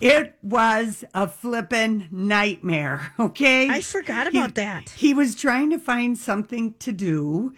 it 0.00 0.36
was 0.42 1.04
a 1.14 1.26
flippin' 1.28 2.08
nightmare. 2.10 3.12
Okay. 3.18 3.68
I 3.68 3.80
forgot 3.80 4.26
about 4.26 4.54
that. 4.56 4.90
He 4.90 5.14
was 5.14 5.34
trying 5.34 5.70
to 5.70 5.78
find 5.78 6.16
something 6.18 6.74
to 6.80 6.92
do 6.92 7.54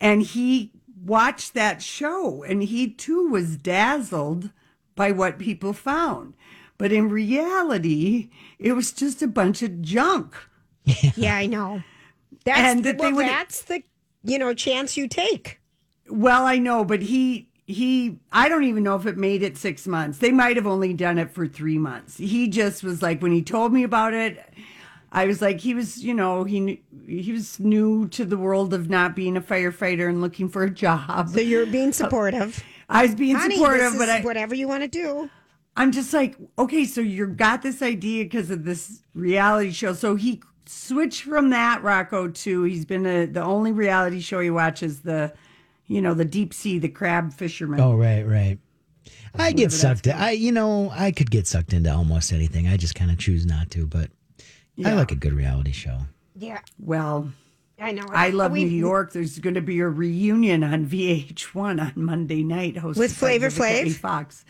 and 0.00 0.22
he 0.22 0.72
watched 1.04 1.54
that 1.54 1.82
show 1.82 2.42
and 2.44 2.62
he 2.62 2.88
too 2.90 3.28
was 3.28 3.56
dazzled 3.56 4.50
by 4.96 5.12
what 5.12 5.38
people 5.38 5.72
found. 5.72 6.34
But 6.78 6.92
in 6.92 7.08
reality, 7.08 8.30
it 8.58 8.72
was 8.72 8.92
just 8.92 9.22
a 9.22 9.28
bunch 9.28 9.62
of 9.62 9.82
junk. 9.82 10.34
Yeah, 11.16 11.36
I 11.36 11.46
know. 11.46 11.82
That's 12.44 12.58
And 12.60 12.84
the, 12.84 12.92
that 12.92 13.00
well, 13.00 13.14
would- 13.14 13.26
that's 13.26 13.62
the 13.62 13.82
you 14.22 14.38
know 14.38 14.54
chance 14.54 14.96
you 14.96 15.08
take. 15.08 15.60
Well, 16.08 16.44
I 16.44 16.58
know, 16.58 16.84
but 16.84 17.02
he 17.02 17.48
he 17.66 18.18
I 18.30 18.48
don't 18.48 18.64
even 18.64 18.82
know 18.82 18.96
if 18.96 19.06
it 19.06 19.16
made 19.16 19.42
it 19.42 19.56
6 19.56 19.86
months. 19.86 20.18
They 20.18 20.32
might 20.32 20.56
have 20.56 20.66
only 20.66 20.92
done 20.92 21.18
it 21.18 21.30
for 21.30 21.46
3 21.46 21.78
months. 21.78 22.18
He 22.18 22.48
just 22.48 22.82
was 22.84 23.00
like 23.02 23.22
when 23.22 23.32
he 23.32 23.42
told 23.42 23.72
me 23.72 23.82
about 23.82 24.12
it, 24.12 24.38
I 25.12 25.26
was 25.26 25.40
like 25.40 25.60
he 25.60 25.72
was, 25.74 26.04
you 26.04 26.12
know, 26.12 26.44
he 26.44 26.60
knew- 26.60 26.78
he 27.06 27.32
was 27.32 27.58
new 27.60 28.06
to 28.08 28.24
the 28.26 28.36
world 28.36 28.74
of 28.74 28.90
not 28.90 29.16
being 29.16 29.36
a 29.36 29.40
firefighter 29.40 30.08
and 30.08 30.20
looking 30.20 30.48
for 30.48 30.62
a 30.64 30.70
job. 30.70 31.30
So 31.30 31.40
you're 31.40 31.66
being 31.66 31.88
uh, 31.90 31.92
supportive. 31.92 32.62
I 32.88 33.06
was 33.06 33.14
being 33.14 33.36
Honey, 33.36 33.56
supportive, 33.56 33.94
but 33.96 34.10
I 34.10 34.20
whatever 34.20 34.54
you 34.54 34.68
want 34.68 34.82
to 34.82 34.88
do. 34.88 35.30
I'm 35.76 35.90
just 35.90 36.12
like, 36.12 36.36
okay, 36.58 36.84
so 36.84 37.00
you 37.00 37.26
got 37.26 37.62
this 37.62 37.80
idea 37.82 38.24
because 38.24 38.50
of 38.50 38.64
this 38.64 39.02
reality 39.14 39.72
show. 39.72 39.92
So 39.94 40.14
he 40.16 40.40
switched 40.66 41.22
from 41.22 41.50
that 41.50 41.82
Rocco 41.82 42.28
to 42.28 42.62
he's 42.64 42.84
been 42.84 43.06
a, 43.06 43.26
the 43.26 43.42
only 43.42 43.72
reality 43.72 44.20
show 44.20 44.40
he 44.40 44.50
watches 44.50 45.00
the, 45.00 45.32
you 45.86 46.00
know, 46.00 46.14
the 46.14 46.24
deep 46.24 46.54
sea, 46.54 46.78
the 46.78 46.88
crab 46.88 47.32
fisherman. 47.32 47.80
Oh, 47.80 47.94
right, 47.94 48.22
right. 48.22 48.58
I 49.34 49.52
get 49.52 49.72
sucked. 49.72 50.06
I, 50.08 50.30
you 50.30 50.52
know, 50.52 50.90
I 50.94 51.10
could 51.10 51.30
get 51.30 51.46
sucked 51.46 51.72
into 51.72 51.92
almost 51.92 52.32
anything. 52.32 52.68
I 52.68 52.76
just 52.76 52.94
kind 52.94 53.10
of 53.10 53.18
choose 53.18 53.44
not 53.44 53.70
to. 53.72 53.86
But 53.86 54.10
I 54.84 54.94
like 54.94 55.10
a 55.12 55.16
good 55.16 55.32
reality 55.32 55.72
show. 55.72 55.98
Yeah, 56.36 56.60
Well, 56.78 57.30
I 57.80 57.90
know. 57.92 58.06
I 58.10 58.30
love 58.30 58.52
We- 58.52 58.64
New 58.64 58.70
York. 58.70 59.12
There's 59.12 59.38
going 59.40 59.54
to 59.54 59.60
be 59.60 59.80
a 59.80 59.88
reunion 59.88 60.62
on 60.64 60.86
VH1 60.86 61.80
on 61.80 61.92
Monday 61.96 62.42
night, 62.44 62.76
hosted 62.76 62.96
With 62.96 63.10
by 63.20 63.38
Flavor 63.38 63.50
Flav? 63.50 63.94
Fox. 63.96 64.44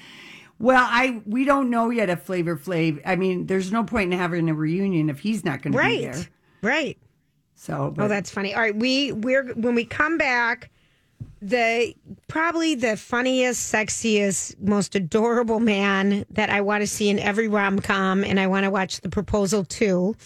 Well, 0.59 0.87
I 0.89 1.21
we 1.27 1.45
don't 1.45 1.69
know 1.71 1.91
yet 1.91 2.09
if 2.11 2.23
Flavor 2.23 2.57
Flav. 2.57 3.01
I 3.05 3.17
mean, 3.17 3.47
there's 3.47 3.73
no 3.73 3.85
point 3.85 4.13
in 4.13 4.19
having 4.19 4.49
a 4.49 4.55
reunion 4.55 5.11
if 5.11 5.21
he's 5.21 5.45
not 5.45 5.63
going 5.63 5.73
to 5.73 5.79
be 5.79 5.85
Right, 5.85 6.03
there. 6.13 6.27
right. 6.63 6.99
So, 7.55 7.95
Oh, 7.99 8.09
that's 8.09 8.31
funny. 8.31 8.55
All 8.55 8.61
right, 8.61 8.75
we 8.75 9.13
we're 9.13 9.53
when 9.55 9.75
we 9.75 9.85
come 9.85 10.17
back, 10.19 10.71
the 11.43 11.95
probably 12.29 12.75
the 12.75 12.97
funniest, 12.97 13.73
sexiest, 13.73 14.61
most 14.61 14.95
adorable 14.95 15.61
man 15.61 16.25
that 16.31 16.51
I 16.51 16.61
want 16.61 16.83
to 16.83 16.87
see 16.87 17.09
in 17.09 17.19
every 17.19 17.49
rom 17.49 17.79
com, 17.81 18.23
and 18.25 18.39
I 18.41 18.47
want 18.47 18.65
to 18.65 18.71
watch 18.71 19.01
The 19.01 19.09
Proposal 19.09 19.65
too, 19.65 20.17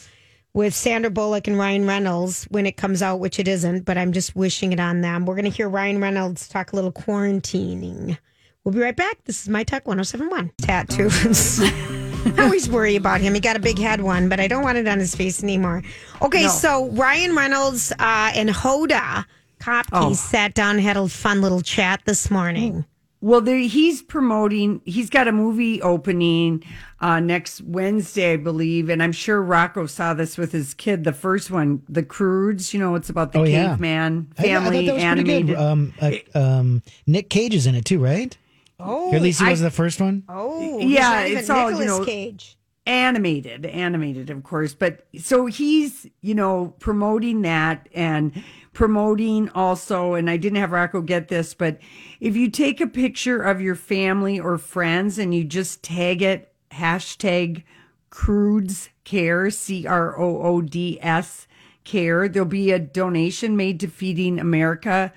with 0.55 0.75
Sandra 0.75 1.11
Bullock 1.11 1.47
and 1.47 1.59
Ryan 1.59 1.87
Reynolds 1.87 2.45
when 2.45 2.67
it 2.67 2.77
comes 2.77 3.03
out, 3.03 3.21
which 3.21 3.39
it 3.39 3.47
isn't, 3.49 3.85
but 3.85 3.99
I'm 3.99 4.13
just 4.13 4.35
wishing 4.37 4.73
it 4.73 4.81
on 4.81 5.01
them. 5.03 5.27
We're 5.27 5.35
going 5.37 5.51
to 5.51 5.57
hear 5.57 5.69
Ryan 5.69 6.01
Reynolds 6.01 6.49
talk 6.49 6.73
a 6.73 6.77
little 6.77 6.93
quarantining. 6.93 8.19
We'll 8.69 8.75
be 8.75 8.81
right 8.83 8.95
back. 8.95 9.25
This 9.25 9.41
is 9.41 9.49
my 9.49 9.65
Tech 9.65 9.87
1071. 9.89 10.51
Tattoos. 10.59 11.59
I 12.39 12.43
always 12.45 12.69
worry 12.69 12.97
about 12.97 13.23
him. 13.23 13.33
He 13.33 13.41
got 13.41 13.57
a 13.57 13.59
big 13.59 13.79
head 13.79 14.03
one, 14.03 14.29
but 14.29 14.41
I 14.41 14.47
don't 14.47 14.63
want 14.63 14.77
it 14.77 14.87
on 14.87 14.99
his 14.99 15.15
face 15.15 15.43
anymore. 15.43 15.83
Okay, 16.21 16.43
No. 16.43 16.49
so 16.51 16.89
Ryan 16.91 17.35
Reynolds 17.35 17.93
uh, 17.93 18.31
and 18.35 18.51
Hoda 18.51 19.25
Kotb 19.59 19.87
Oh. 19.95 20.13
sat 20.13 20.53
down, 20.53 20.77
had 20.81 20.99
a 20.99 21.09
fun 21.09 21.41
little 21.41 21.63
chat 21.63 22.03
this 22.05 22.31
morning. 22.31 22.85
Well, 23.23 23.41
there, 23.41 23.57
he's 23.57 24.03
promoting. 24.03 24.83
He's 24.85 25.09
got 25.09 25.29
a 25.29 25.33
movie 25.33 25.81
opening 25.81 26.63
uh, 27.01 27.21
next 27.21 27.63
Wednesday, 27.63 28.35
I 28.35 28.37
believe, 28.37 28.91
and 28.91 29.03
I'm 29.03 29.13
sure 29.13 29.41
Rocco 29.43 29.87
saw 29.87 30.13
this 30.13 30.37
with 30.37 30.53
his 30.53 30.75
kid. 30.75 31.05
The 31.05 31.15
first 31.15 31.51
one, 31.51 31.83
The 31.89 32.03
Croods. 32.03 32.75
You 32.75 32.81
know, 32.81 32.97
it's 32.97 33.09
about 33.09 33.33
the 33.33 33.39
Oh, 33.39 33.45
yeah. 33.45 33.69
caveman 33.71 34.31
I- 34.37 34.43
I, 34.43 34.45
family 34.47 34.77
thought 34.87 34.87
that 34.89 34.95
was 34.97 35.03
animated. 35.05 35.47
pretty 35.47 35.53
good. 35.55 35.57
Um, 35.59 35.95
uh, 36.03 36.39
um, 36.39 36.83
Nick 37.07 37.31
Cage 37.31 37.55
is 37.55 37.67
in 37.67 37.75
it 37.75 37.87
too, 37.87 37.99
right? 37.99 38.37
Oh, 38.81 39.11
Or 39.11 39.17
at 39.17 39.23
least 39.23 39.41
he 39.41 39.47
I- 39.47 39.51
was 39.51 39.61
the 39.61 39.71
first 39.71 40.01
one. 40.01 40.23
oh, 40.29 40.79
Yeah, 40.79 41.25
he's 41.25 41.35
not 41.35 41.39
it's 41.41 41.51
even 41.51 41.57
all, 41.57 41.71
you 41.73 41.79
Nicolas 41.81 41.99
know, 42.01 42.05
Cage. 42.05 42.59
animated 42.87 43.67
animated 43.67 44.31
of 44.31 44.43
course 44.43 44.73
but 44.73 45.05
so 45.19 45.45
he's 45.45 46.07
you 46.23 46.35
know 46.35 46.73
promoting 46.79 47.43
that 47.43 47.87
and 47.95 48.43
promoting 48.73 49.51
also 49.51 50.15
and 50.15 50.31
i 50.31 50.39
didn't 50.39 50.57
have 50.57 50.71
rocco 50.73 51.03
get 51.03 51.29
this 51.29 51.53
but 51.53 51.79
if 52.19 52.35
you 52.35 52.49
take 52.49 52.81
a 52.81 52.87
picture 52.87 53.43
of 53.43 53.61
your 53.61 53.75
family 53.75 54.41
or 54.41 54.57
friends 54.57 55.19
and 55.19 55.35
you 55.35 55.45
just 55.45 55.83
tag 55.83 56.23
it 56.23 56.51
hashtag 56.71 57.63
croods 58.09 58.89
care 59.05 59.51
c-r-o-o-d-s 59.51 61.47
care 61.85 62.27
there'll 62.29 62.49
be 62.49 62.71
a 62.73 62.79
donation 62.79 63.55
made 63.55 63.79
to 63.81 63.87
feeding 63.89 64.39
america 64.39 65.13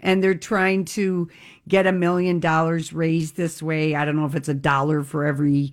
and 0.00 0.22
they're 0.22 0.34
trying 0.34 0.84
to 0.84 1.28
get 1.68 1.86
a 1.86 1.92
million 1.92 2.40
dollars 2.40 2.92
raised 2.92 3.36
this 3.36 3.62
way. 3.62 3.94
I 3.94 4.04
don't 4.04 4.16
know 4.16 4.26
if 4.26 4.34
it's 4.34 4.48
a 4.48 4.54
dollar 4.54 5.02
for 5.02 5.24
every 5.24 5.72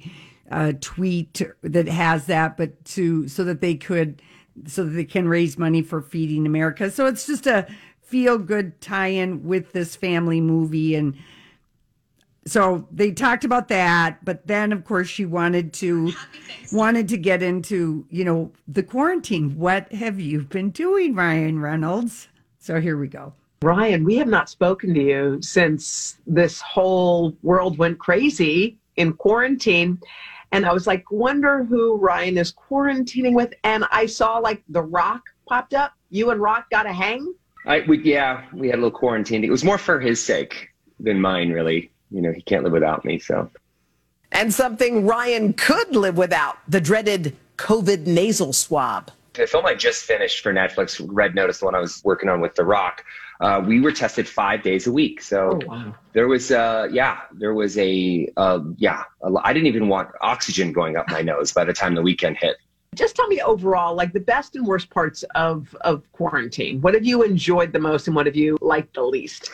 uh, 0.51 0.73
tweet 0.79 1.41
that 1.61 1.87
has 1.87 2.27
that, 2.27 2.57
but 2.57 2.83
to 2.85 3.27
so 3.27 3.43
that 3.43 3.61
they 3.61 3.75
could 3.75 4.21
so 4.65 4.83
that 4.83 4.91
they 4.91 5.05
can 5.05 5.27
raise 5.27 5.57
money 5.57 5.81
for 5.81 6.01
feeding 6.01 6.45
America. 6.45 6.89
So 6.89 7.05
it's 7.05 7.27
just 7.27 7.47
a 7.47 7.67
feel 8.01 8.37
good 8.37 8.79
tie-in 8.81 9.43
with 9.43 9.73
this 9.73 9.95
family 9.95 10.41
movie. 10.41 10.95
And 10.95 11.15
so 12.45 12.87
they 12.89 13.11
talked 13.11 13.43
about 13.43 13.67
that 13.67 14.23
but 14.23 14.47
then 14.47 14.71
of 14.71 14.85
course 14.85 15.09
she 15.09 15.25
wanted 15.25 15.73
to 15.73 16.13
wanted 16.71 17.09
to 17.09 17.17
get 17.17 17.43
into 17.43 18.05
you 18.09 18.23
know 18.23 18.51
the 18.67 18.83
quarantine. 18.83 19.57
What 19.57 19.91
have 19.91 20.19
you 20.19 20.43
been 20.43 20.69
doing 20.69 21.13
ryan 21.13 21.59
reynolds? 21.59 22.29
So 22.57 22.79
here 22.79 22.97
we 22.97 23.07
go 23.07 23.33
Ryan, 23.61 24.03
we 24.03 24.17
have 24.17 24.27
not 24.27 24.49
spoken 24.49 24.93
to 24.93 25.01
you 25.01 25.39
since 25.41 26.17
this 26.27 26.61
whole 26.61 27.35
world 27.41 27.77
went 27.77 27.97
crazy 27.97 28.77
in 28.97 29.13
quarantine. 29.13 29.99
And 30.51 30.65
I 30.65 30.73
was 30.73 30.87
like, 30.87 31.09
wonder 31.11 31.63
who 31.63 31.97
Ryan 31.97 32.37
is 32.37 32.53
quarantining 32.53 33.33
with. 33.33 33.53
And 33.63 33.85
I 33.91 34.05
saw 34.05 34.37
like 34.37 34.63
The 34.69 34.81
Rock 34.81 35.23
popped 35.47 35.73
up. 35.73 35.93
You 36.09 36.29
and 36.29 36.39
Rock 36.39 36.69
got 36.69 36.85
a 36.85 36.93
hang. 36.93 37.33
I, 37.65 37.83
we, 37.87 38.01
yeah, 38.03 38.45
we 38.53 38.67
had 38.67 38.75
a 38.75 38.81
little 38.81 38.97
quarantine. 38.97 39.43
It 39.43 39.49
was 39.49 39.63
more 39.63 39.77
for 39.77 39.99
his 39.99 40.23
sake 40.23 40.69
than 40.99 41.19
mine, 41.19 41.51
really. 41.51 41.91
You 42.11 42.21
know, 42.21 42.31
he 42.31 42.41
can't 42.41 42.63
live 42.63 42.71
without 42.71 43.03
me, 43.03 43.19
so. 43.19 43.49
And 44.31 44.53
something 44.53 45.05
Ryan 45.05 45.53
could 45.53 45.95
live 45.95 46.17
without 46.17 46.57
the 46.67 46.79
dreaded 46.79 47.35
COVID 47.57 48.05
nasal 48.05 48.53
swab. 48.53 49.11
The 49.37 49.45
film 49.45 49.67
I 49.67 49.75
just 49.75 50.03
finished 50.03 50.41
for 50.41 50.51
Netflix, 50.51 50.99
Red 51.07 51.35
Notice, 51.35 51.59
the 51.59 51.65
one 51.65 51.75
I 51.75 51.79
was 51.79 52.01
working 52.03 52.27
on 52.27 52.41
with 52.41 52.55
The 52.55 52.65
Rock, 52.65 53.05
uh, 53.39 53.63
we 53.63 53.79
were 53.79 53.91
tested 53.91 54.27
five 54.27 54.63
days 54.63 54.87
a 54.87 54.91
week. 54.91 55.21
So 55.21 55.59
there 56.13 56.27
was, 56.27 56.51
uh, 56.51 56.87
yeah, 56.91 57.21
there 57.33 57.53
was 57.53 57.77
a, 57.77 58.27
uh, 58.35 58.61
yeah, 58.77 59.03
a 59.21 59.31
I 59.43 59.53
didn't 59.53 59.67
even 59.67 59.87
want 59.87 60.09
oxygen 60.21 60.73
going 60.73 60.97
up 60.97 61.07
my 61.11 61.21
nose 61.21 61.53
by 61.53 61.63
the 61.63 61.73
time 61.73 61.93
the 61.93 62.01
weekend 62.01 62.37
hit. 62.37 62.57
Just 62.95 63.15
tell 63.15 63.27
me 63.27 63.39
overall, 63.41 63.95
like 63.95 64.11
the 64.11 64.19
best 64.19 64.55
and 64.55 64.65
worst 64.65 64.89
parts 64.89 65.23
of, 65.35 65.75
of 65.81 66.11
quarantine. 66.13 66.81
What 66.81 66.95
have 66.95 67.05
you 67.05 67.21
enjoyed 67.21 67.71
the 67.71 67.79
most 67.79 68.07
and 68.07 68.15
what 68.15 68.25
have 68.25 68.35
you 68.35 68.57
liked 68.59 68.95
the 68.95 69.03
least? 69.03 69.51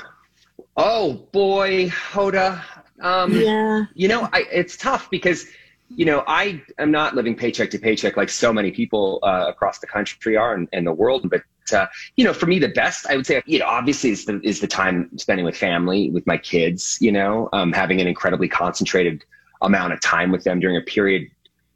Oh 0.78 1.28
boy, 1.34 1.90
Hoda. 1.90 2.64
Um, 3.02 3.34
Yeah. 3.34 3.84
You 3.96 4.08
know, 4.08 4.30
I, 4.32 4.46
it's 4.50 4.78
tough 4.78 5.10
because, 5.10 5.46
you 5.90 6.06
know, 6.06 6.24
I 6.28 6.62
am 6.80 6.92
not 6.92 7.16
living 7.16 7.36
paycheck 7.36 7.70
to 7.72 7.80
paycheck 7.80 8.18
like 8.18 8.30
so 8.30 8.52
many 8.52 8.72
people 8.72 9.20
uh, 9.24 9.46
across 9.48 9.80
the 9.80 9.88
country 9.88 10.36
are 10.38 10.54
and, 10.54 10.68
and 10.74 10.88
the 10.88 10.94
world. 10.94 11.30
But 11.30 11.44
uh, 11.72 11.88
you 12.16 12.26
know, 12.26 12.34
for 12.34 12.46
me, 12.46 12.60
the 12.60 12.70
best 12.70 13.08
I 13.08 13.16
would 13.16 13.26
say, 13.26 13.42
you 13.46 13.60
know, 13.60 13.66
obviously 13.66 14.10
is 14.10 14.26
the 14.26 14.40
is 14.44 14.60
the 14.60 14.68
time 14.68 15.10
spending 15.18 15.46
with 15.46 15.56
family, 15.56 16.10
with 16.10 16.26
my 16.26 16.38
kids. 16.38 16.98
You 17.00 17.12
know, 17.12 17.50
um, 17.54 17.72
having 17.72 18.02
an 18.02 18.08
incredibly 18.08 18.48
concentrated 18.48 19.24
amount 19.62 19.94
of 19.94 20.02
time 20.02 20.32
with 20.32 20.44
them 20.44 20.60
during 20.60 20.78
a 20.78 20.82
period 20.82 21.28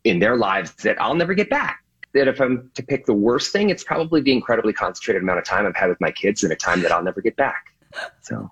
in 0.04 0.20
their 0.20 0.36
lives 0.36 0.74
that 0.84 1.00
I'll 1.02 1.16
never 1.16 1.34
get 1.34 1.50
back. 1.50 1.84
That 2.14 2.28
if 2.28 2.40
I'm 2.40 2.72
to 2.76 2.84
pick 2.84 3.06
the 3.06 3.14
worst 3.14 3.52
thing, 3.52 3.70
it's 3.70 3.84
probably 3.84 4.22
the 4.22 4.32
incredibly 4.32 4.74
concentrated 4.74 5.22
amount 5.22 5.40
of 5.40 5.46
time 5.46 5.66
I've 5.66 5.76
had 5.76 5.90
with 5.90 6.02
my 6.02 6.12
kids 6.12 6.44
in 6.44 6.52
a 6.52 6.56
time 6.56 6.82
that 6.82 6.92
I'll 6.92 7.04
never 7.04 7.22
get 7.22 7.36
back. 7.36 7.66
So 8.22 8.50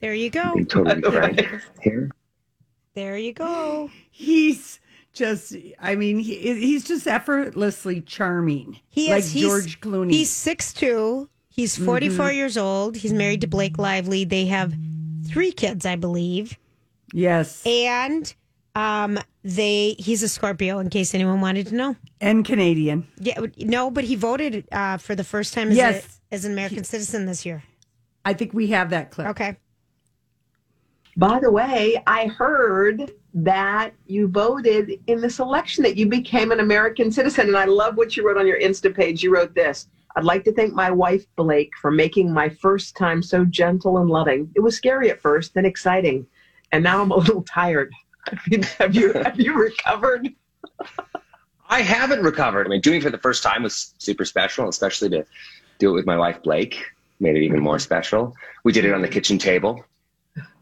There 0.00 0.14
you 0.14 0.30
go. 0.30 0.54
totally 0.68 1.02
frank 1.12 1.40
here. 1.82 2.10
There 2.94 3.16
you 3.18 3.32
go. 3.32 3.90
he's 4.10 4.80
just 5.12 5.54
i 5.78 5.94
mean 5.94 6.18
he, 6.18 6.36
he's 6.54 6.84
just 6.84 7.06
effortlessly 7.06 8.00
charming 8.00 8.80
He 8.88 9.10
like 9.10 9.18
is, 9.20 9.32
he's- 9.32 9.46
george 9.46 9.80
clooney 9.80 10.10
He's 10.12 10.30
6'2. 10.30 11.28
He's 11.54 11.76
44 11.76 12.28
Mhm. 12.30 12.34
years 12.34 12.56
old. 12.56 12.96
He's 12.96 13.12
married 13.12 13.42
to 13.42 13.46
Blake 13.46 13.76
Lively. 13.76 14.24
They 14.24 14.46
have 14.46 14.72
three 15.28 15.52
kids, 15.52 15.84
I 15.84 15.96
believe. 15.96 16.56
yes 17.12 17.62
And 17.66 18.32
um 18.74 19.18
they 19.44 19.96
he's 19.98 20.22
a 20.22 20.28
Scorpio 20.30 20.78
in 20.78 20.88
case 20.88 21.14
anyone 21.14 21.42
wanted 21.42 21.66
to 21.66 21.74
know. 21.74 21.96
and 22.22 22.42
canadian 22.42 23.06
Yeah, 23.18 23.38
no, 23.58 23.90
but 23.90 24.04
he 24.04 24.14
voted 24.16 24.66
uh, 24.72 24.96
for 24.96 25.14
the 25.14 25.24
first 25.24 25.52
time 25.52 25.70
as, 25.70 25.76
Yes. 25.76 26.20
a, 26.30 26.34
as 26.34 26.44
an 26.46 26.52
American 26.52 26.84
citizen 26.84 27.26
this 27.26 27.44
year. 27.44 27.62
i 28.24 28.32
think 28.32 28.54
we 28.54 28.68
have 28.68 28.88
that 28.90 29.10
clip 29.10 29.26
Okay. 29.28 29.56
By 31.14 31.38
the 31.40 31.50
way, 31.50 32.02
I 32.06 32.26
heard 32.28 33.12
that 33.34 33.92
you 34.06 34.28
voted 34.28 35.00
in 35.06 35.20
this 35.20 35.38
election 35.38 35.82
that 35.84 35.96
you 35.96 36.06
became 36.06 36.52
an 36.52 36.60
American 36.60 37.10
citizen. 37.10 37.48
And 37.48 37.56
I 37.56 37.64
love 37.64 37.96
what 37.96 38.16
you 38.16 38.26
wrote 38.26 38.38
on 38.38 38.46
your 38.46 38.60
Insta 38.60 38.94
page. 38.94 39.22
You 39.22 39.34
wrote 39.34 39.54
this 39.54 39.88
I'd 40.14 40.24
like 40.24 40.44
to 40.44 40.52
thank 40.52 40.74
my 40.74 40.90
wife, 40.90 41.24
Blake, 41.36 41.72
for 41.80 41.90
making 41.90 42.32
my 42.32 42.48
first 42.48 42.96
time 42.96 43.22
so 43.22 43.44
gentle 43.44 43.98
and 43.98 44.10
loving. 44.10 44.50
It 44.54 44.60
was 44.60 44.76
scary 44.76 45.10
at 45.10 45.22
first, 45.22 45.54
then 45.54 45.64
exciting. 45.64 46.26
And 46.70 46.84
now 46.84 47.00
I'm 47.00 47.10
a 47.10 47.16
little 47.16 47.42
tired. 47.42 47.92
Have 48.78 48.94
you 48.94 49.12
have 49.14 49.40
you 49.40 49.54
recovered? 49.54 50.28
I 51.68 51.80
haven't 51.80 52.22
recovered. 52.22 52.68
I 52.68 52.70
mean, 52.70 52.80
doing 52.80 52.98
it 52.98 53.02
for 53.02 53.10
the 53.10 53.18
first 53.18 53.42
time 53.42 53.64
was 53.64 53.94
super 53.98 54.24
special, 54.24 54.68
especially 54.68 55.08
to 55.10 55.26
do 55.80 55.90
it 55.90 55.94
with 55.94 56.06
my 56.06 56.16
wife 56.16 56.40
Blake 56.40 56.84
made 57.22 57.36
it 57.36 57.42
even 57.42 57.60
more 57.60 57.78
special. 57.78 58.36
We 58.64 58.72
did 58.72 58.84
it 58.84 58.92
on 58.92 59.00
the 59.00 59.08
kitchen 59.08 59.38
table. 59.38 59.84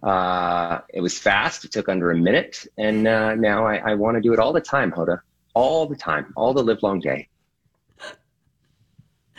Uh, 0.03 0.81
it 0.95 1.01
was 1.01 1.19
fast. 1.19 1.65
It 1.65 1.73
took 1.73 1.89
under 1.89 2.11
a 2.11 2.17
minute, 2.17 2.67
and 2.79 3.07
uh, 3.07 3.35
now 3.35 3.67
I, 3.67 3.77
I 3.77 3.95
want 3.95 4.17
to 4.17 4.21
do 4.21 4.33
it 4.33 4.39
all 4.39 4.53
the 4.53 4.61
time, 4.61 4.91
Hoda, 4.91 5.21
all 5.55 5.87
the 5.87 5.97
time, 5.97 6.33
all 6.37 6.55
the 6.55 6.63
live 6.63 6.83
long 6.83 7.01
day. 7.01 7.29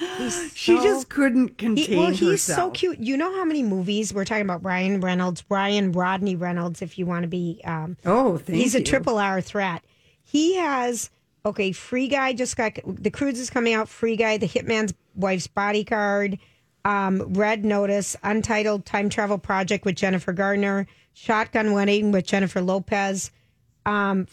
she 0.53 0.75
just 0.75 1.09
couldn't 1.09 1.57
contain 1.57 1.85
He, 1.85 1.95
well, 1.95 2.11
he's 2.11 2.41
so 2.41 2.71
cute. 2.71 2.99
You 2.99 3.17
know 3.17 3.33
how 3.35 3.45
many 3.45 3.63
movies 3.63 4.13
we're 4.13 4.25
talking 4.25 4.43
about? 4.43 4.63
Ryan 4.63 5.01
Reynolds, 5.01 5.43
Ryan 5.49 5.91
Rodney 5.91 6.35
Reynolds. 6.35 6.81
If 6.81 6.97
you 6.97 7.05
want 7.05 7.23
to 7.23 7.27
be, 7.27 7.61
um, 7.65 7.97
Oh, 8.05 8.37
thank 8.37 8.57
he's 8.57 8.75
a 8.75 8.81
triple 8.81 9.17
R 9.17 9.41
threat. 9.41 9.83
He 10.23 10.55
has 10.55 11.09
okay. 11.45 11.71
Free 11.71 12.07
Guy 12.07 12.33
just 12.33 12.55
got 12.57 12.77
the 12.85 13.11
Croods 13.11 13.39
is 13.39 13.49
coming 13.49 13.73
out. 13.73 13.89
Free 13.89 14.15
Guy, 14.15 14.37
the 14.37 14.47
Hitman's 14.47 14.93
Wife's 15.15 15.47
Bodyguard, 15.47 16.39
um, 16.85 17.33
Red 17.33 17.63
Notice, 17.65 18.15
Untitled 18.23 18.85
Time 18.85 19.09
Travel 19.09 19.37
Project 19.37 19.85
with 19.85 19.95
Jennifer 19.95 20.33
Garner, 20.33 20.87
Shotgun 21.13 21.73
Wedding 21.73 22.11
with 22.11 22.25
Jennifer 22.25 22.61
Lopez. 22.61 23.31
Um, 23.85 24.27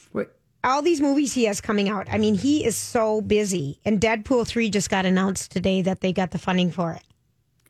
all 0.64 0.82
these 0.82 1.00
movies 1.00 1.32
he 1.32 1.44
has 1.44 1.60
coming 1.60 1.88
out. 1.88 2.08
I 2.10 2.18
mean, 2.18 2.34
he 2.34 2.64
is 2.64 2.76
so 2.76 3.20
busy. 3.20 3.80
And 3.84 4.00
Deadpool 4.00 4.46
three 4.46 4.70
just 4.70 4.90
got 4.90 5.06
announced 5.06 5.50
today 5.50 5.82
that 5.82 6.00
they 6.00 6.12
got 6.12 6.30
the 6.30 6.38
funding 6.38 6.70
for 6.70 6.92
it. 6.92 7.02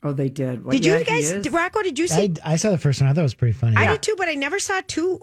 Oh, 0.02 0.12
they 0.12 0.28
did. 0.28 0.64
Well, 0.64 0.72
Did 0.72 0.84
yeah, 0.86 0.98
you 0.98 1.04
guys, 1.04 1.32
is. 1.32 1.42
did, 1.42 1.52
Rocco? 1.52 1.82
Did 1.82 1.98
you 1.98 2.06
see? 2.06 2.34
I, 2.44 2.52
I 2.52 2.56
saw 2.56 2.70
the 2.70 2.78
first 2.78 3.00
one. 3.00 3.10
I 3.10 3.12
thought 3.12 3.20
it 3.20 3.24
was 3.24 3.34
pretty 3.34 3.52
funny. 3.52 3.76
I 3.76 3.88
did 3.88 4.02
too, 4.02 4.14
but 4.16 4.28
I 4.28 4.34
never 4.34 4.58
saw 4.60 4.80
two. 4.86 5.20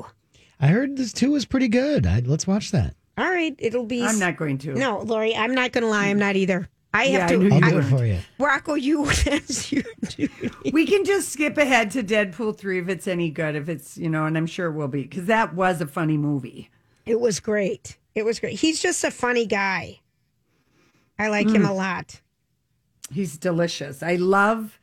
I 0.60 0.68
heard 0.68 0.98
this 0.98 1.14
two 1.14 1.32
was 1.32 1.46
pretty 1.46 1.70
good. 1.70 2.06
I, 2.06 2.20
let's 2.26 2.46
watch 2.46 2.72
that. 2.72 2.94
All 3.18 3.30
right, 3.30 3.56
it'll 3.58 3.86
be. 3.86 4.04
I'm 4.04 4.20
not 4.20 4.36
going 4.36 4.58
to. 4.60 4.74
No, 4.74 5.00
Lori, 5.00 5.34
I'm 5.36 5.56
not 5.56 5.72
going 5.72 5.84
to 5.84 5.90
lie. 5.90 6.08
I'm 6.08 6.20
not 6.20 6.36
either. 6.36 6.68
I 6.96 7.06
have 7.08 7.30
I 7.32 7.36
to. 7.36 7.50
I'll 7.52 7.60
do 7.70 7.76
were. 7.76 7.82
it 7.82 7.84
for 7.84 8.06
you. 8.06 8.20
Rocco, 8.40 8.74
you 8.76 9.06
that's 9.26 9.72
you. 9.72 9.84
we 10.72 10.86
can 10.86 11.04
just 11.06 11.30
skip 11.30 11.58
ahead 11.58 11.92
to 11.92 12.04
Deadpool 12.04 12.58
3 12.58 12.80
if 12.80 12.90
it's 12.90 13.08
any 13.08 13.30
good, 13.30 13.56
if 13.56 13.70
it's, 13.70 13.98
you 13.98 14.10
know, 14.10 14.26
and 14.26 14.38
I'm 14.38 14.46
sure 14.48 14.68
it 14.68 14.74
will 14.74 14.88
be, 14.88 15.04
because 15.04 15.26
that 15.26 15.54
was 15.54 15.82
a 15.82 15.88
funny 15.88 16.18
movie. 16.18 16.70
It 17.06 17.20
was 17.20 17.40
great. 17.40 17.98
It 18.16 18.24
was 18.26 18.40
great. 18.40 18.60
He's 18.60 18.82
just 18.82 19.04
a 19.04 19.12
funny 19.12 19.46
guy. 19.46 20.00
I 21.20 21.28
like 21.30 21.48
him 21.48 21.64
Mm. 21.64 21.70
a 21.70 21.74
lot. 21.74 22.22
He's 23.12 23.38
delicious. 23.38 24.02
I 24.02 24.16
love, 24.16 24.80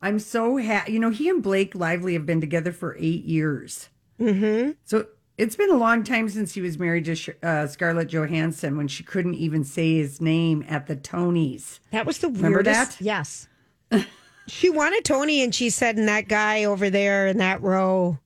I'm 0.00 0.18
so 0.18 0.56
happy. 0.56 0.92
You 0.92 0.98
know, 0.98 1.10
he 1.10 1.28
and 1.28 1.42
Blake 1.42 1.74
Lively 1.74 2.14
have 2.14 2.24
been 2.26 2.40
together 2.40 2.72
for 2.72 2.96
eight 2.98 3.24
years. 3.24 3.88
Mm-hmm. 4.20 4.72
So 4.84 5.06
it's 5.38 5.56
been 5.56 5.70
a 5.70 5.76
long 5.76 6.02
time 6.04 6.28
since 6.28 6.54
he 6.54 6.60
was 6.60 6.78
married 6.78 7.04
to 7.06 7.34
uh, 7.42 7.66
Scarlett 7.66 8.08
Johansson 8.08 8.76
when 8.76 8.88
she 8.88 9.02
couldn't 9.02 9.34
even 9.34 9.64
say 9.64 9.96
his 9.96 10.20
name 10.20 10.64
at 10.68 10.86
the 10.86 10.96
Tonys. 10.96 11.80
That 11.90 12.06
was 12.06 12.18
the 12.18 12.28
Remember 12.28 12.58
weirdest. 12.58 12.98
that? 12.98 13.04
Yes. 13.04 13.48
she 14.46 14.70
wanted 14.70 15.04
Tony, 15.04 15.42
and 15.42 15.54
she 15.54 15.70
said, 15.70 15.96
"And 15.96 16.08
that 16.08 16.28
guy 16.28 16.64
over 16.64 16.90
there 16.90 17.26
in 17.26 17.38
that 17.38 17.62
row." 17.62 18.18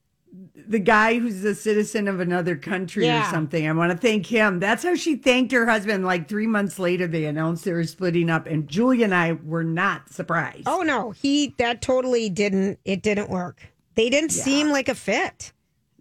the 0.68 0.78
guy 0.78 1.18
who's 1.18 1.42
a 1.44 1.54
citizen 1.54 2.06
of 2.06 2.20
another 2.20 2.54
country 2.54 3.04
Yeah. 3.06 3.26
or 3.26 3.30
something. 3.32 3.66
I 3.68 3.72
want 3.72 3.90
to 3.90 3.98
thank 3.98 4.26
him. 4.26 4.60
That's 4.60 4.84
how 4.84 4.94
she 4.94 5.16
thanked 5.16 5.50
her 5.50 5.66
husband. 5.66 6.04
Like 6.04 6.28
three 6.28 6.46
months 6.46 6.78
later, 6.78 7.08
they 7.08 7.24
announced 7.24 7.64
they 7.64 7.72
were 7.72 7.82
splitting 7.82 8.30
up, 8.30 8.46
and 8.46 8.68
Julia 8.68 9.06
and 9.06 9.14
I 9.14 9.32
were 9.32 9.64
not 9.64 10.10
surprised. 10.12 10.64
Oh 10.66 10.82
no, 10.82 11.10
he 11.10 11.54
that 11.58 11.82
totally 11.82 12.28
didn't. 12.30 12.78
It 12.84 13.02
didn't 13.02 13.30
work. 13.30 13.62
They 13.96 14.08
didn't 14.10 14.30
seem 14.30 14.68
like 14.70 14.88
a 14.88 14.94
fit. 14.94 15.52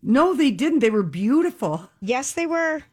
No, 0.01 0.33
they 0.33 0.51
didn't. 0.51 0.79
They 0.79 0.89
were 0.89 1.03
beautiful. 1.03 1.89
Yes, 2.01 2.31
they 2.31 2.45
were 2.45 2.83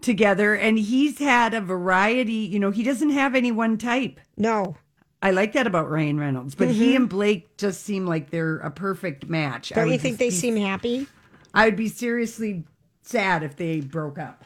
together, 0.00 0.54
and 0.54 0.78
he's 0.78 1.18
had 1.18 1.54
a 1.54 1.60
variety. 1.60 2.32
You 2.34 2.58
know, 2.58 2.70
he 2.70 2.82
doesn't 2.82 3.10
have 3.10 3.34
any 3.34 3.52
one 3.52 3.78
type. 3.78 4.20
No. 4.36 4.76
I 5.22 5.32
like 5.32 5.52
that 5.52 5.66
about 5.66 5.90
Ryan 5.90 6.18
Reynolds, 6.18 6.54
but 6.54 6.68
he 6.68 6.88
mm-hmm. 6.88 6.96
and 6.96 7.08
Blake 7.08 7.56
just 7.58 7.82
seem 7.82 8.06
like 8.06 8.30
they're 8.30 8.56
a 8.58 8.70
perfect 8.70 9.28
match. 9.28 9.70
I 9.72 9.76
Don't 9.76 9.86
you 9.86 9.92
would 9.92 10.00
think 10.00 10.14
just 10.14 10.18
they 10.20 10.28
be- 10.28 10.34
seem 10.34 10.56
happy? 10.56 11.06
I'd 11.52 11.76
be 11.76 11.88
seriously 11.88 12.64
sad 13.02 13.42
if 13.42 13.56
they 13.56 13.80
broke 13.80 14.18
up. 14.18 14.44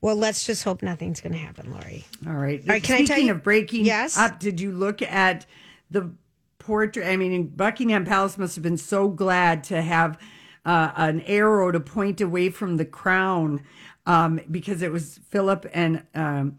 Well, 0.00 0.16
let's 0.16 0.44
just 0.44 0.64
hope 0.64 0.82
nothing's 0.82 1.20
going 1.20 1.32
to 1.32 1.38
happen, 1.38 1.70
Lori. 1.70 2.04
All 2.26 2.32
right. 2.34 2.60
All 2.60 2.66
right, 2.68 2.82
can 2.82 2.94
I 2.94 2.98
Speaking 2.98 3.06
tell 3.06 3.18
you- 3.18 3.32
of 3.32 3.42
breaking 3.44 3.84
Yes? 3.84 4.18
up, 4.18 4.40
did 4.40 4.60
you 4.60 4.72
look 4.72 5.00
at 5.02 5.46
the 5.90 6.10
portrait? 6.58 7.06
I 7.06 7.16
mean, 7.16 7.46
Buckingham 7.48 8.04
Palace 8.04 8.36
must 8.36 8.56
have 8.56 8.64
been 8.64 8.78
so 8.78 9.08
glad 9.08 9.62
to 9.64 9.80
have 9.80 10.18
uh, 10.66 10.90
an 10.96 11.22
arrow 11.22 11.70
to 11.72 11.80
point 11.80 12.20
away 12.20 12.50
from 12.50 12.76
the 12.76 12.84
crown 12.84 13.62
um, 14.04 14.40
because 14.50 14.82
it 14.82 14.92
was 14.92 15.18
Philip 15.30 15.64
and 15.72 16.02
um, 16.14 16.58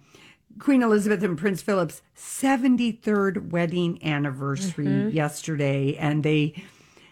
Queen 0.59 0.81
Elizabeth 0.81 1.21
and 1.23 1.37
Prince 1.37 1.61
Philip's 1.61 2.01
73rd 2.15 3.51
wedding 3.51 4.03
anniversary 4.03 4.85
Mhm. 4.87 5.13
yesterday. 5.13 5.95
And 5.97 6.23
they 6.23 6.63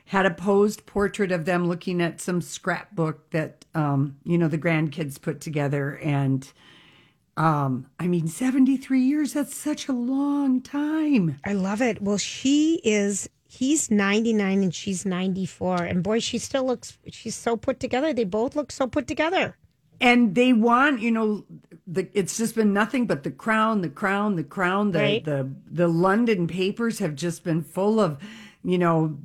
had 0.05 0.25
a 0.25 0.31
posed 0.31 0.85
portrait 0.85 1.31
of 1.31 1.45
them 1.45 1.67
looking 1.67 2.01
at 2.01 2.21
some 2.21 2.41
scrapbook 2.41 3.29
that, 3.31 3.65
um, 3.75 4.17
you 4.23 4.37
know, 4.37 4.47
the 4.47 4.57
grandkids 4.57 5.21
put 5.21 5.41
together. 5.41 5.97
And 6.03 6.47
um, 7.37 7.87
I 7.99 8.07
mean, 8.07 8.27
73 8.29 9.01
years, 9.01 9.33
that's 9.33 9.53
such 9.55 9.89
a 9.89 9.93
long 9.93 10.61
time. 10.61 11.37
I 11.43 11.51
love 11.51 11.81
it. 11.81 12.01
Well, 12.01 12.17
she 12.17 12.79
is, 12.85 13.29
he's 13.55 13.89
99 13.89 14.63
and 14.63 14.75
she's 14.75 15.05
94. 15.05 15.83
And 15.83 16.03
boy, 16.03 16.19
she 16.19 16.37
still 16.37 16.65
looks, 16.65 16.97
she's 17.09 17.35
so 17.35 17.57
put 17.57 17.79
together. 17.79 18.13
They 18.13 18.23
both 18.23 18.55
look 18.55 18.71
so 18.71 18.87
put 18.87 19.07
together. 19.07 19.57
And 20.01 20.35
they 20.35 20.51
want, 20.53 20.99
you 20.99 21.11
know, 21.11 21.45
the 21.87 22.09
it's 22.13 22.37
just 22.37 22.55
been 22.55 22.73
nothing 22.73 23.05
but 23.07 23.23
the 23.23 23.31
crown, 23.31 23.81
the 23.81 23.89
crown, 23.89 24.35
the 24.35 24.43
crown. 24.43 24.91
The 24.91 24.99
Right. 24.99 25.23
the 25.23 25.49
the 25.71 25.87
London 25.87 26.47
papers 26.47 26.99
have 26.99 27.15
just 27.15 27.43
been 27.43 27.61
full 27.63 27.99
of, 27.99 28.17
you 28.63 28.77
know, 28.77 29.17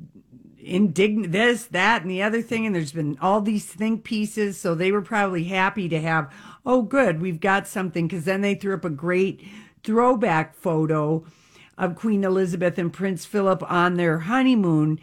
indignant 0.59 1.33
this, 1.33 1.65
that, 1.65 2.03
and 2.03 2.11
the 2.11 2.21
other 2.21 2.41
thing. 2.41 2.65
And 2.65 2.73
there's 2.73 2.93
been 2.93 3.17
all 3.21 3.41
these 3.41 3.65
think 3.65 4.03
pieces. 4.05 4.57
So 4.57 4.73
they 4.73 4.91
were 4.93 5.01
probably 5.01 5.43
happy 5.45 5.89
to 5.89 5.99
have, 5.99 6.31
oh, 6.65 6.83
good, 6.83 7.21
we've 7.21 7.41
got 7.41 7.67
something. 7.67 8.07
Because 8.07 8.25
then 8.25 8.41
they 8.41 8.55
threw 8.55 8.75
up 8.75 8.85
a 8.85 8.89
great 8.89 9.45
throwback 9.83 10.55
photo 10.55 11.25
of 11.81 11.95
Queen 11.95 12.23
Elizabeth 12.23 12.77
and 12.77 12.93
Prince 12.93 13.25
Philip 13.25 13.61
on 13.69 13.95
their 13.97 14.19
honeymoon. 14.19 14.99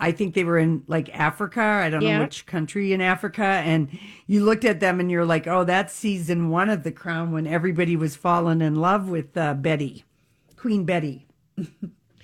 I 0.00 0.12
think 0.12 0.34
they 0.34 0.44
were 0.44 0.58
in 0.58 0.82
like 0.88 1.08
Africa. 1.14 1.60
I 1.62 1.90
don't 1.90 2.02
Yeah. 2.02 2.16
know 2.18 2.24
which 2.24 2.46
country 2.46 2.92
in 2.92 3.00
Africa. 3.00 3.44
And 3.44 3.88
you 4.26 4.44
looked 4.44 4.64
at 4.64 4.80
them 4.80 4.98
and 4.98 5.10
you're 5.10 5.24
like, 5.26 5.46
oh, 5.46 5.64
that's 5.64 5.92
season 5.94 6.48
one 6.48 6.70
of 6.70 6.82
The 6.82 6.90
Crown 6.92 7.32
when 7.32 7.46
everybody 7.46 7.96
was 7.96 8.16
falling 8.16 8.60
in 8.62 8.76
love 8.76 9.08
with 9.08 9.36
uh, 9.36 9.54
Betty, 9.54 10.04
Queen 10.56 10.84
Betty. 10.84 11.26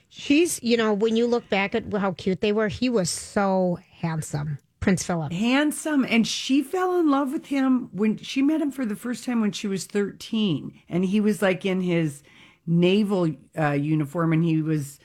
She's, 0.09 0.63
you 0.63 0.77
know, 0.77 0.93
when 0.93 1.17
you 1.17 1.27
look 1.27 1.49
back 1.49 1.75
at 1.75 1.85
how 1.95 2.13
cute 2.13 2.41
they 2.43 2.53
were, 2.53 2.69
he 2.69 2.91
was 2.91 3.09
so 3.09 3.79
handsome, 4.01 4.59
Prince 4.81 5.05
Philip. 5.07 5.33
Handsome. 5.33 6.05
And 6.07 6.27
she 6.27 6.63
fell 6.63 6.99
in 7.01 7.11
love 7.11 7.33
with 7.33 7.47
him 7.47 7.89
when 7.93 8.19
she 8.19 8.43
met 8.43 8.61
him 8.61 8.71
for 8.71 8.85
the 8.85 8.97
first 8.97 9.25
time 9.25 9.41
when 9.41 9.53
she 9.53 9.67
was 9.67 9.85
13. 9.87 10.79
And 10.91 11.07
he 11.07 11.21
was 11.21 11.41
like 11.41 11.65
in 11.65 11.81
his 11.81 12.23
naval 12.67 13.31
uh, 13.59 13.73
uniform 13.73 14.33
and 14.33 14.45
he 14.45 14.63
was, 14.63 14.99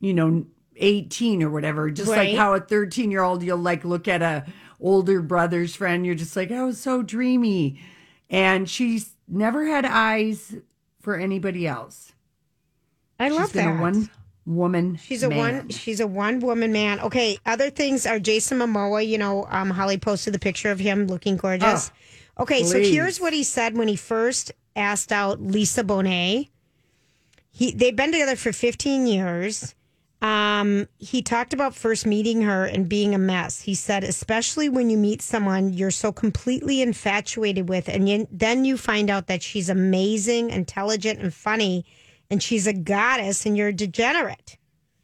you 0.00 0.14
know, 0.14 0.46
18 0.76 1.42
or 1.42 1.50
whatever. 1.50 1.90
Just 1.90 2.10
like 2.10 2.34
how 2.34 2.54
a 2.54 2.60
13 2.60 3.10
year 3.10 3.22
old, 3.22 3.42
you'll 3.42 3.58
like 3.58 3.84
look 3.84 4.08
at 4.08 4.22
a 4.22 4.44
older 4.80 5.22
brother's 5.22 5.74
friend. 5.74 6.04
You're 6.04 6.14
just 6.14 6.36
like, 6.36 6.50
oh, 6.50 6.72
so 6.72 7.02
dreamy. 7.02 7.80
And 8.30 8.68
she's 8.68 9.14
never 9.28 9.66
had 9.66 9.84
eyes 9.84 10.56
for 11.00 11.16
anybody 11.16 11.66
else. 11.66 12.12
I 13.18 13.28
love 13.28 13.52
been 13.52 13.66
that. 13.66 13.78
a 13.78 13.82
one 13.82 14.10
woman. 14.46 14.96
She's 14.96 15.22
a 15.22 15.30
one. 15.30 15.68
She's 15.68 16.00
a 16.00 16.06
one 16.06 16.40
woman 16.40 16.72
man. 16.72 17.00
Okay. 17.00 17.38
Other 17.46 17.70
things 17.70 18.06
are 18.06 18.18
Jason 18.18 18.58
Momoa. 18.58 19.06
You 19.06 19.18
know, 19.18 19.46
um, 19.50 19.70
Holly 19.70 19.98
posted 19.98 20.34
the 20.34 20.38
picture 20.38 20.70
of 20.70 20.78
him 20.78 21.06
looking 21.06 21.36
gorgeous. 21.36 21.90
okay, 22.38 22.64
so 22.64 22.80
here's 22.80 23.20
what 23.20 23.32
he 23.32 23.44
said 23.44 23.76
when 23.76 23.88
he 23.88 23.96
first 23.96 24.52
asked 24.74 25.12
out 25.12 25.40
Lisa 25.40 25.84
Bonet. 25.84 26.48
He 27.54 27.70
they've 27.70 27.94
been 27.94 28.10
together 28.10 28.34
for 28.34 28.52
15 28.52 29.06
years. 29.06 29.76
Um, 30.20 30.88
he 30.98 31.22
talked 31.22 31.52
about 31.52 31.74
first 31.74 32.04
meeting 32.04 32.42
her 32.42 32.64
and 32.64 32.88
being 32.88 33.14
a 33.14 33.18
mess. 33.18 33.60
He 33.60 33.74
said, 33.74 34.02
especially 34.02 34.68
when 34.68 34.90
you 34.90 34.96
meet 34.96 35.22
someone 35.22 35.72
you're 35.72 35.90
so 35.92 36.10
completely 36.10 36.82
infatuated 36.82 37.68
with, 37.68 37.88
and 37.88 38.08
you, 38.08 38.26
then 38.32 38.64
you 38.64 38.76
find 38.76 39.08
out 39.08 39.28
that 39.28 39.42
she's 39.42 39.68
amazing, 39.68 40.50
intelligent, 40.50 41.20
and 41.20 41.32
funny, 41.32 41.84
and 42.28 42.42
she's 42.42 42.66
a 42.66 42.72
goddess, 42.72 43.46
and 43.46 43.56
you're 43.56 43.68
a 43.68 43.72
degenerate. 43.72 44.56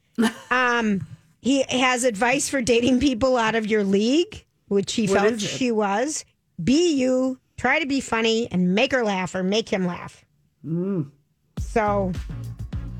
um, 0.51 1.07
He 1.41 1.63
has 1.69 2.03
advice 2.05 2.49
for 2.49 2.63
dating 2.63 2.99
people 2.99 3.37
out 3.37 3.55
of 3.55 3.67
your 3.67 3.85
league, 3.85 4.45
which 4.69 4.95
he 4.95 5.07
What 5.07 5.21
felt 5.21 5.41
she 5.41 5.71
was. 5.71 6.25
Be 6.63 6.95
you, 6.95 7.39
try 7.57 7.79
to 7.79 7.87
be 7.87 8.01
funny, 8.01 8.49
and 8.51 8.75
make 8.75 8.91
her 8.93 9.05
laugh 9.05 9.35
or 9.35 9.43
make 9.43 9.69
him 9.69 9.87
laugh. 9.87 10.25
Mm. 10.65 11.11
So 11.73 12.11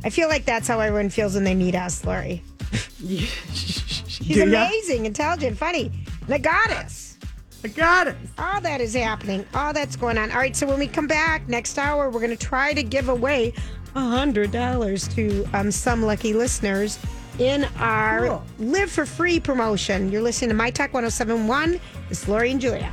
I 0.05 0.11
feel 0.11 0.29
like 0.29 0.45
that's 0.45 0.69
how 0.69 0.79
everyone 0.79 1.11
feels 1.11 1.35
when 1.35 1.43
they 1.43 1.57
meet 1.57 1.75
us, 1.75 2.05
Lori. 2.05 2.43
She's 3.05 4.19
Do 4.29 4.35
ya? 4.49 4.65
amazing, 4.67 5.07
intelligent, 5.07 5.59
funny. 5.59 5.91
The 6.29 6.39
goddess. 6.39 7.19
The 7.63 7.69
goddess. 7.69 8.15
All 8.39 8.61
that 8.61 8.81
is 8.81 8.95
happening. 8.95 9.45
All 9.55 9.73
that's 9.73 9.97
going 9.97 10.17
on. 10.19 10.31
All 10.31 10.39
right, 10.39 10.55
so 10.55 10.69
when 10.69 10.79
we 10.79 10.87
come 10.87 11.09
back 11.09 11.49
next 11.49 11.79
hour, 11.79 12.11
we're 12.11 12.21
going 12.21 12.31
to 12.31 12.37
try 12.37 12.73
to 12.73 12.83
give 12.85 13.09
away 13.09 13.53
a 13.97 14.01
hundred 14.01 14.53
dollars 14.53 15.09
to 15.09 15.45
um, 15.53 15.73
some 15.73 16.03
lucky 16.05 16.33
listeners 16.33 16.97
in 17.41 17.65
our 17.79 18.27
Cool. 18.29 18.43
Live 18.61 18.91
for 18.93 19.05
Free 19.05 19.41
promotion. 19.41 20.13
You're 20.13 20.23
listening 20.23 20.51
to 20.51 20.55
My 20.55 20.71
Talk 20.71 20.95
1071. 20.95 21.81
It's 22.09 22.29
Lori 22.29 22.53
and 22.53 22.61
Julia. 22.61 22.93